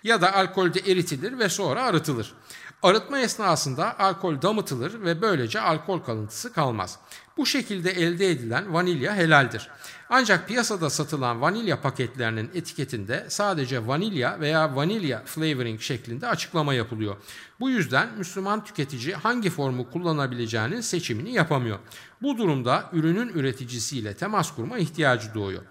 ya 0.04 0.20
da 0.20 0.34
alkolde 0.34 0.80
eritilir 0.80 1.38
ve 1.38 1.48
sonra 1.48 1.82
arıtılır. 1.82 2.34
Arıtma 2.82 3.18
esnasında 3.18 3.98
alkol 3.98 4.42
damıtılır 4.42 5.00
ve 5.04 5.22
böylece 5.22 5.60
alkol 5.60 6.00
kalıntısı 6.00 6.52
kalmaz. 6.52 6.98
Bu 7.36 7.46
şekilde 7.46 7.90
elde 7.90 8.30
edilen 8.30 8.74
vanilya 8.74 9.16
helaldir. 9.16 9.68
Ancak 10.10 10.48
piyasada 10.48 10.90
satılan 10.90 11.40
vanilya 11.40 11.80
paketlerinin 11.80 12.50
etiketinde 12.54 13.26
sadece 13.28 13.86
vanilya 13.86 14.40
veya 14.40 14.76
vanilya 14.76 15.22
flavoring 15.24 15.80
şeklinde 15.80 16.26
açıklama 16.26 16.74
yapılıyor. 16.74 17.16
Bu 17.60 17.70
yüzden 17.70 18.08
Müslüman 18.18 18.64
tüketici 18.64 19.14
hangi 19.14 19.50
formu 19.50 19.90
kullanabileceğinin 19.90 20.80
seçimini 20.80 21.32
yapamıyor. 21.32 21.78
Bu 22.22 22.38
durumda 22.38 22.90
ürünün 22.92 23.28
üreticisiyle 23.28 24.14
temas 24.14 24.54
kurma 24.54 24.78
ihtiyacı 24.78 25.34
doğuyor. 25.34 25.62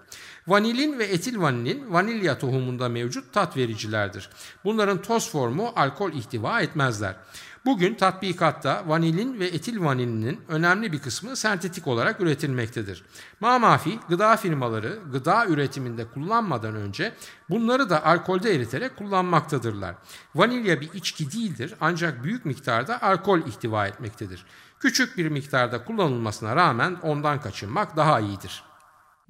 Vanilin 0.46 0.98
ve 0.98 1.04
etil 1.04 1.40
vanilin 1.40 1.92
vanilya 1.92 2.38
tohumunda 2.38 2.88
mevcut 2.88 3.32
tat 3.32 3.56
vericilerdir. 3.56 4.30
Bunların 4.64 5.02
toz 5.02 5.30
formu 5.30 5.72
alkol 5.76 6.12
ihtiva 6.12 6.60
etmezler. 6.60 7.16
Bugün 7.64 7.94
tatbikatta 7.94 8.82
vanilin 8.86 9.40
ve 9.40 9.46
etil 9.46 9.80
vanilinin 9.80 10.40
önemli 10.48 10.92
bir 10.92 10.98
kısmı 10.98 11.36
sentetik 11.36 11.86
olarak 11.86 12.20
üretilmektedir. 12.20 13.04
Mamafi 13.40 13.98
gıda 14.08 14.36
firmaları 14.36 14.98
gıda 15.12 15.46
üretiminde 15.46 16.04
kullanmadan 16.04 16.74
önce 16.74 17.14
bunları 17.50 17.90
da 17.90 18.04
alkolde 18.04 18.54
eriterek 18.54 18.96
kullanmaktadırlar. 18.96 19.94
Vanilya 20.34 20.80
bir 20.80 20.92
içki 20.92 21.32
değildir 21.32 21.74
ancak 21.80 22.24
büyük 22.24 22.44
miktarda 22.44 23.02
alkol 23.02 23.38
ihtiva 23.38 23.86
etmektedir. 23.86 24.44
Küçük 24.80 25.18
bir 25.18 25.28
miktarda 25.28 25.84
kullanılmasına 25.84 26.56
rağmen 26.56 26.96
ondan 27.02 27.40
kaçınmak 27.40 27.96
daha 27.96 28.20
iyidir 28.20 28.71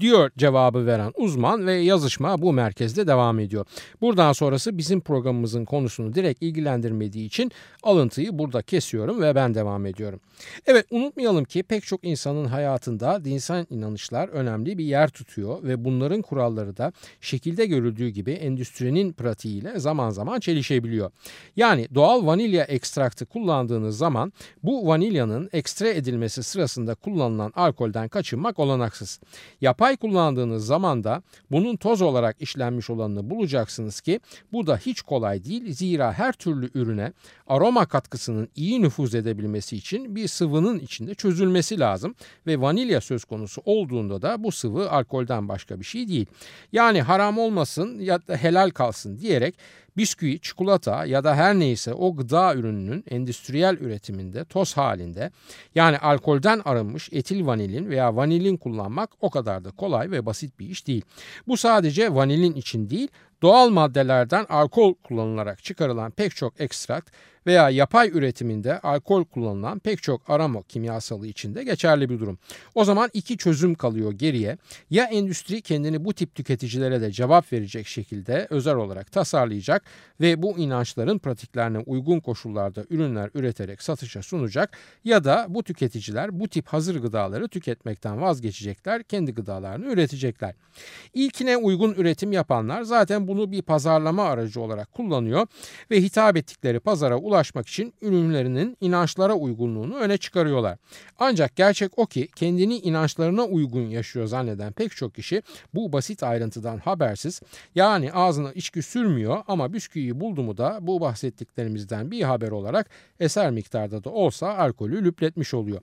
diyor 0.03 0.31
cevabı 0.39 0.87
veren 0.87 1.13
uzman 1.17 1.67
ve 1.67 1.75
yazışma 1.75 2.43
bu 2.43 2.53
merkezde 2.53 3.07
devam 3.07 3.39
ediyor. 3.39 3.67
Buradan 4.01 4.33
sonrası 4.33 4.79
bizim 4.79 5.01
programımızın 5.01 5.65
konusunu 5.65 6.15
direkt 6.15 6.43
ilgilendirmediği 6.43 7.27
için 7.27 7.53
alıntıyı 7.83 8.39
burada 8.39 8.63
kesiyorum 8.63 9.23
ve 9.23 9.35
ben 9.35 9.55
devam 9.55 9.87
ediyorum. 9.87 10.21
Evet 10.67 10.87
unutmayalım 10.91 11.45
ki 11.45 11.63
pek 11.63 11.85
çok 11.85 12.05
insanın 12.05 12.45
hayatında 12.45 13.25
dinsel 13.25 13.67
inanışlar 13.71 14.29
önemli 14.29 14.79
bir 14.79 14.85
yer 14.85 15.09
tutuyor 15.09 15.63
ve 15.63 15.85
bunların 15.85 16.23
kuralları 16.23 16.77
da 16.77 16.93
şekilde 17.21 17.67
görüldüğü 17.67 18.09
gibi 18.09 18.33
endüstrinin 18.33 19.13
pratiğiyle 19.13 19.81
zaman 19.81 20.11
zaman 20.11 20.41
çelişebiliyor. 20.41 21.11
Yani 21.57 21.89
doğal 21.95 22.27
vanilya 22.27 22.65
ekstraktı 22.65 23.27
kullandığınız 23.27 23.99
zaman 23.99 24.33
bu 24.63 24.87
vanilyanın 24.87 25.51
ekstre 25.53 25.97
edilmesi 25.97 26.43
sırasında 26.43 26.95
kullanılan 26.95 27.53
alkolden 27.57 28.09
kaçınmak 28.09 28.59
olanaksız. 28.59 29.21
Yapay 29.61 29.92
Yay 29.93 29.97
kullandığınız 29.97 30.67
zaman 30.67 31.05
da 31.05 31.23
bunun 31.51 31.77
toz 31.77 32.03
olarak 32.03 32.37
işlenmiş 32.41 32.91
olanını 32.91 33.31
bulacaksınız 33.31 34.01
ki 34.01 34.21
bu 34.53 34.67
da 34.67 34.77
hiç 34.77 35.03
kolay 35.03 35.45
değil. 35.45 35.73
Zira 35.73 36.13
her 36.13 36.33
türlü 36.33 36.71
ürüne 36.75 37.13
aroma 37.47 37.87
katkısının 37.87 38.49
iyi 38.57 38.83
nüfuz 38.83 39.15
edebilmesi 39.15 39.77
için 39.77 40.17
bir 40.17 40.29
sıvının 40.29 40.79
içinde 40.79 41.15
çözülmesi 41.15 41.81
lazım 41.81 42.15
ve 42.47 42.61
vanilya 42.61 43.01
söz 43.01 43.25
konusu 43.25 43.63
olduğunda 43.65 44.23
da 44.23 44.45
bu 44.45 44.53
sıvı 44.53 44.91
alkolden 44.91 45.49
başka 45.49 45.81
bir 45.81 45.85
şey 45.85 46.09
değil. 46.09 46.27
Yani 46.73 47.03
haram 47.03 47.39
olmasın 47.39 47.99
ya 47.99 48.27
da 48.29 48.37
helal 48.37 48.71
kalsın 48.71 49.19
diyerek 49.19 49.55
bisküvi, 49.97 50.41
çikolata 50.41 51.05
ya 51.05 51.25
da 51.25 51.35
her 51.35 51.59
neyse 51.59 51.95
o 51.95 52.17
gıda 52.17 52.55
ürününün 52.55 53.05
endüstriyel 53.11 53.77
üretiminde 53.81 54.45
toz 54.45 54.77
halinde 54.77 55.31
yani 55.75 55.99
alkolden 55.99 56.61
arınmış 56.65 57.09
etil 57.13 57.47
vanilin 57.47 57.91
veya 57.91 58.17
vanilin 58.17 58.57
kullanmak 58.57 59.11
o 59.21 59.31
kadar 59.31 59.65
da 59.65 59.71
kolay 59.71 60.11
ve 60.11 60.27
basit 60.27 60.61
bir 60.61 60.67
iş 60.67 60.87
değil. 60.87 61.03
Bu 61.49 61.57
sadece 61.57 62.15
vanilin 62.15 62.55
için 62.55 62.91
değil 62.91 63.09
doğal 63.43 63.69
maddelerden 63.69 64.47
alkol 64.49 64.95
kullanılarak 64.95 65.65
çıkarılan 65.65 66.11
pek 66.11 66.37
çok 66.37 66.61
ekstrakt 66.61 67.11
veya 67.47 67.71
yapay 67.71 68.09
üretiminde 68.09 68.79
alkol 68.79 69.25
kullanılan 69.25 69.79
pek 69.79 70.03
çok 70.03 70.31
aroma 70.31 70.63
kimyasalı 70.63 71.27
içinde 71.27 71.65
geçerli 71.65 72.09
bir 72.11 72.21
durum. 72.21 72.39
O 72.75 72.85
zaman 72.85 73.11
iki 73.13 73.37
çözüm 73.37 73.75
kalıyor 73.75 74.13
geriye. 74.13 74.59
Ya 74.91 75.05
endüstri 75.05 75.63
kendini 75.63 76.05
bu 76.05 76.13
tip 76.15 76.35
tüketicilere 76.35 77.01
de 77.01 77.13
cevap 77.13 77.53
verecek 77.53 77.87
şekilde 77.87 78.47
özel 78.51 78.75
olarak 78.75 79.13
tasarlayacak 79.13 79.83
ve 80.21 80.43
bu 80.43 80.59
inançların 80.59 81.19
pratiklerine 81.19 81.79
uygun 81.79 82.21
koşullarda 82.21 82.85
ürünler 82.91 83.31
üreterek 83.35 83.83
satışa 83.83 84.23
sunacak 84.23 84.79
ya 85.05 85.25
da 85.25 85.47
bu 85.49 85.63
tüketiciler 85.63 86.41
bu 86.41 86.49
tip 86.49 86.69
hazır 86.69 86.97
gıdaları 86.97 87.49
tüketmekten 87.49 88.21
vazgeçecekler, 88.21 89.03
kendi 89.03 89.35
gıdalarını 89.35 89.93
üretecekler. 89.93 90.55
İlkine 91.15 91.57
uygun 91.57 91.95
üretim 91.95 92.33
yapanlar 92.33 92.83
zaten 92.83 93.29
bunu 93.29 93.53
bir 93.53 93.63
pazarlama 93.63 94.25
aracı 94.25 94.61
olarak 94.61 94.93
kullanıyor 94.93 95.47
ve 95.91 96.03
hitap 96.03 96.37
ettikleri 96.37 96.81
pazara 96.81 97.19
ulaşmak 97.33 97.69
için 97.69 97.95
ürünlerinin 98.03 98.77
inançlara 98.81 99.35
uygunluğunu 99.35 99.97
öne 99.97 100.19
çıkarıyorlar. 100.19 100.79
Ancak 101.19 101.57
gerçek 101.57 101.99
o 101.99 102.07
ki 102.07 102.29
kendini 102.37 102.79
inançlarına 102.79 103.45
uygun 103.45 103.89
yaşıyor 103.89 104.27
zanneden 104.27 104.73
pek 104.73 104.97
çok 104.97 105.15
kişi 105.15 105.43
bu 105.75 105.93
basit 105.93 106.23
ayrıntıdan 106.23 106.79
habersiz 106.79 107.41
yani 107.75 108.13
ağzına 108.13 108.53
içki 108.53 108.83
sürmüyor 108.83 109.43
ama 109.49 109.73
bisküviyi 109.73 110.21
buldu 110.21 110.43
mu 110.43 110.57
da 110.57 110.79
bu 110.81 111.01
bahsettiklerimizden 111.01 112.11
bir 112.11 112.23
haber 112.23 112.51
olarak 112.51 112.91
eser 113.21 113.51
miktarda 113.51 114.05
da 114.05 114.11
olsa 114.11 114.57
alkolü 114.57 115.05
lüpletmiş 115.05 115.55
oluyor. 115.55 115.81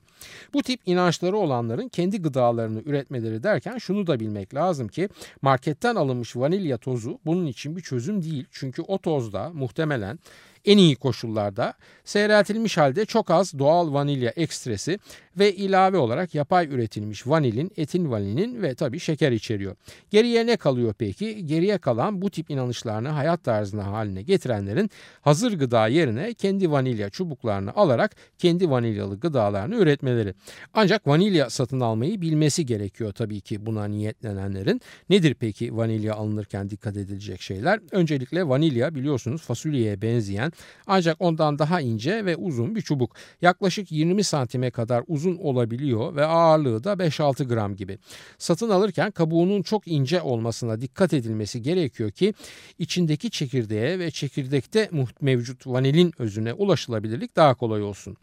Bu 0.54 0.62
tip 0.62 0.80
inançları 0.86 1.36
olanların 1.36 1.88
kendi 1.88 2.22
gıdalarını 2.22 2.82
üretmeleri 2.86 3.42
derken 3.42 3.78
şunu 3.78 4.06
da 4.06 4.20
bilmek 4.20 4.54
lazım 4.54 4.88
ki 4.88 5.08
marketten 5.42 5.96
alınmış 5.96 6.36
vanilya 6.36 6.78
tozu 6.78 7.18
bunun 7.26 7.46
için 7.46 7.76
bir 7.76 7.82
çözüm 7.82 8.22
değil. 8.22 8.46
Çünkü 8.50 8.82
o 8.82 8.98
tozda 8.98 9.50
muhtemelen 9.54 10.18
En 10.64 10.78
iyi 10.78 10.96
koşullarda 10.96 11.74
seyreltilmiş 12.04 12.76
halde 12.76 13.04
çok 13.04 13.30
az 13.30 13.58
doğal 13.58 13.92
vanilya 13.92 14.30
ekstresi 14.36 14.98
ve 15.38 15.54
ilave 15.54 15.96
olarak 15.96 16.34
yapay 16.34 16.66
üretilmiş 16.66 17.26
vanilin, 17.26 17.72
etin 17.76 18.10
vanilin 18.10 18.62
ve 18.62 18.74
tabii 18.74 19.00
şeker 19.00 19.32
içeriyor. 19.32 19.76
Geriye 20.10 20.46
ne 20.46 20.56
kalıyor 20.56 20.94
peki? 20.98 21.46
Geriye 21.46 21.78
kalan 21.78 22.22
bu 22.22 22.30
tip 22.30 22.50
inanışlarını 22.50 23.08
hayat 23.08 23.44
tarzına 23.44 23.86
haline 23.86 24.22
getirenlerin 24.22 24.90
hazır 25.20 25.52
gıda 25.52 25.88
yerine 25.88 26.34
kendi 26.34 26.70
vanilya 26.70 27.10
çubuklarını 27.10 27.74
alarak 27.74 28.16
kendi 28.38 28.70
vanilyalı 28.70 29.20
gıdalarını 29.20 29.76
üretmeleri. 29.76 30.34
Ancak 30.74 31.06
vanilya 31.06 31.50
satın 31.50 31.80
almayı 31.80 32.20
bilmesi 32.20 32.66
gerekiyor 32.66 33.12
tabii 33.12 33.40
ki 33.40 33.66
buna 33.66 33.84
niyetlenenlerin. 33.84 34.80
Nedir 35.10 35.34
peki 35.34 35.76
vanilya 35.76 36.14
alınırken 36.14 36.70
dikkat 36.70 36.96
edilecek 36.96 37.40
şeyler? 37.40 37.80
Öncelikle 37.90 38.48
vanilya 38.48 38.94
biliyorsunuz 38.94 39.42
fasulyeye 39.42 40.02
benzeyen 40.02 40.49
ancak 40.86 41.16
ondan 41.20 41.58
daha 41.58 41.80
ince 41.80 42.24
ve 42.24 42.36
uzun 42.36 42.74
bir 42.74 42.82
çubuk. 42.82 43.16
Yaklaşık 43.42 43.92
20 43.92 44.24
santime 44.24 44.70
kadar 44.70 45.04
uzun 45.06 45.36
olabiliyor 45.36 46.16
ve 46.16 46.24
ağırlığı 46.24 46.84
da 46.84 46.92
5-6 46.92 47.44
gram 47.44 47.76
gibi. 47.76 47.98
Satın 48.38 48.70
alırken 48.70 49.10
kabuğunun 49.10 49.62
çok 49.62 49.88
ince 49.88 50.22
olmasına 50.22 50.80
dikkat 50.80 51.12
edilmesi 51.12 51.62
gerekiyor 51.62 52.10
ki 52.10 52.34
içindeki 52.78 53.30
çekirdeğe 53.30 53.98
ve 53.98 54.10
çekirdekte 54.10 54.90
mevcut 55.20 55.66
vanilin 55.66 56.12
özüne 56.18 56.52
ulaşılabilirlik 56.52 57.36
daha 57.36 57.54
kolay 57.54 57.82
olsun. 57.82 58.16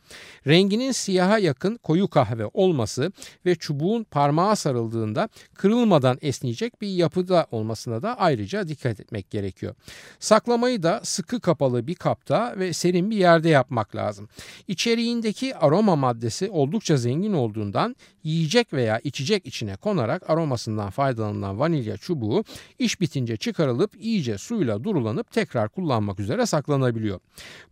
Renginin 0.48 0.92
siyaha 0.92 1.40
yakın 1.40 1.78
koyu 1.78 2.08
kahve 2.08 2.46
olması 2.54 3.12
ve 3.46 3.56
çubuğun 3.56 4.04
parmağa 4.04 4.56
sarıldığında 4.56 5.30
kırılmadan 5.54 6.18
esneyecek 6.22 6.82
bir 6.82 6.88
yapıda 6.88 7.48
olmasına 7.52 8.02
da 8.02 8.20
ayrıca 8.20 8.68
dikkat 8.68 9.00
etmek 9.00 9.30
gerekiyor. 9.30 9.76
Saklamayı 10.20 10.84
da 10.84 11.02
sıkı 11.04 11.40
kapalı 11.40 11.88
bir 11.88 11.96
kapta 12.18 12.60
ve 12.60 12.74
serin 12.74 13.10
bir 13.10 13.18
yerde 13.18 13.50
yapmak 13.50 13.96
lazım. 13.96 14.30
İçeriğindeki 14.68 15.56
aroma 15.56 15.96
maddesi 15.96 16.50
oldukça 16.50 16.98
zengin 16.98 17.34
olduğundan 17.34 17.96
yiyecek 18.24 18.74
veya 18.74 19.00
içecek 19.04 19.46
içine 19.46 19.76
konarak 19.76 20.30
aromasından 20.30 20.90
faydalanılan 20.90 21.60
vanilya 21.60 21.98
çubuğu 21.98 22.44
iş 22.80 23.02
bitince 23.02 23.38
çıkarılıp 23.38 23.92
iyice 24.00 24.38
suyla 24.38 24.84
durulanıp 24.84 25.32
tekrar 25.32 25.70
kullanmak 25.70 26.20
üzere 26.20 26.46
saklanabiliyor. 26.46 27.20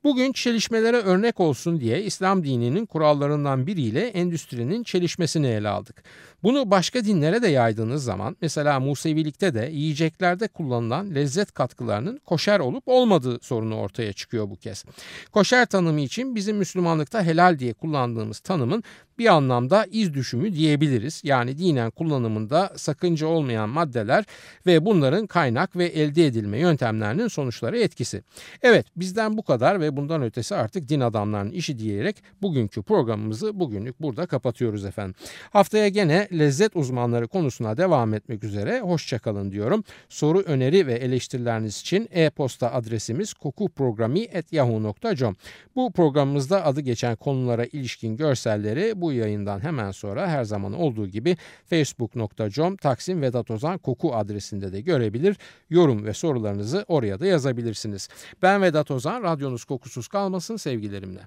Bugün 0.04 0.32
çelişmelere 0.32 0.98
örnek 0.98 1.40
olsun 1.40 1.80
diye 1.80 2.04
İslam 2.04 2.44
dininin 2.44 2.86
kurallarından 2.86 3.68
biriyle 3.68 4.08
endüstrinin 4.08 4.84
çelişmesini 4.84 5.48
ele 5.48 5.70
aldık. 5.70 6.04
Bunu 6.46 6.72
başka 6.72 7.06
dinlere 7.06 7.42
de 7.42 7.48
yaydığınız 7.48 8.04
zaman 8.04 8.38
mesela 8.42 8.80
Musevilikte 8.80 9.54
de 9.54 9.70
yiyeceklerde 9.74 10.48
kullanılan 10.48 11.16
lezzet 11.16 11.52
katkılarının 11.52 12.20
koşer 12.26 12.60
olup 12.60 12.84
olmadığı 12.86 13.40
sorunu 13.42 13.76
ortaya 13.76 14.14
çıkıyor 14.14 14.50
bu 14.50 14.56
kez. 14.56 14.86
Koşer 15.32 15.66
tanımı 15.66 16.02
için 16.02 16.36
bizim 16.36 16.58
Müslümanlıkta 16.58 17.24
helal 17.24 17.60
diye 17.60 17.74
kullandığımız 17.74 18.40
tanımın 18.40 18.84
bir 19.18 19.26
anlamda 19.26 19.86
iz 19.92 20.14
düşümü 20.14 20.54
diyebiliriz. 20.54 21.22
Yani 21.24 21.58
dinen 21.58 21.92
kullanımında 21.92 22.74
sakınca 22.76 23.28
olmayan 23.28 23.70
maddeler 23.70 24.26
ve 24.66 24.86
bunların 24.86 25.28
kaynak 25.28 25.76
ve 25.76 25.86
elde 25.86 26.26
edilme 26.26 26.60
yöntemlerinin 26.60 27.28
sonuçları 27.28 27.80
etkisi. 27.80 28.24
Evet 28.62 28.86
bizden 28.96 29.38
bu 29.38 29.44
kadar 29.44 29.82
ve 29.82 29.98
bundan 29.98 30.24
ötesi 30.24 30.56
artık 30.56 30.90
din 30.90 31.00
adamlarının 31.00 31.52
işi 31.52 31.80
diyerek 31.80 32.24
bugünkü 32.42 32.82
programımızı 32.82 33.60
bugünlük 33.60 34.02
burada 34.02 34.26
kapatıyoruz 34.26 34.86
efendim. 34.86 35.16
Haftaya 35.50 35.88
gene 35.88 36.28
lezzet 36.34 36.76
uzmanları 36.76 37.28
konusuna 37.28 37.78
devam 37.78 38.14
etmek 38.14 38.44
üzere 38.44 38.80
hoşçakalın 38.80 39.52
diyorum. 39.52 39.84
Soru, 40.10 40.40
öneri 40.40 40.88
ve 40.88 40.94
eleştirileriniz 40.94 41.82
için 41.82 42.10
e-posta 42.12 42.74
adresimiz 42.74 43.34
kokuprogrami.yahoo.com 43.34 45.36
Bu 45.76 45.92
programımızda 45.92 46.66
adı 46.66 46.82
geçen 46.82 47.16
konulara 47.16 47.66
ilişkin 47.66 48.18
görselleri 48.18 49.02
bu 49.06 49.14
yayından 49.14 49.64
hemen 49.64 49.92
sonra 49.92 50.28
her 50.28 50.44
zaman 50.44 50.74
olduğu 50.74 51.08
gibi 51.08 51.38
facebook.com 51.66 52.78
Taksim 52.78 53.22
Vedat 53.22 53.52
Ozan 53.52 53.78
Koku 53.78 54.16
adresinde 54.16 54.74
de 54.74 54.82
görebilir. 54.82 55.38
Yorum 55.70 56.06
ve 56.06 56.14
sorularınızı 56.14 56.86
oraya 56.88 57.20
da 57.20 57.26
yazabilirsiniz. 57.26 58.10
Ben 58.42 58.62
Vedat 58.62 58.92
Ozan, 58.92 59.24
radyonuz 59.24 59.66
kokusuz 59.66 60.08
kalmasın 60.08 60.56
sevgilerimle. 60.56 61.22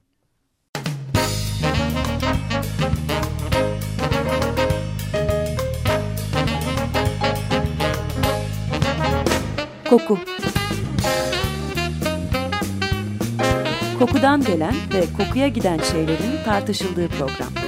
Koku 9.91 10.19
Kokudan 13.99 14.45
gelen 14.45 14.75
ve 14.95 15.05
kokuya 15.19 15.49
giden 15.49 15.79
şeylerin 15.79 16.45
tartışıldığı 16.45 17.09
program. 17.09 17.68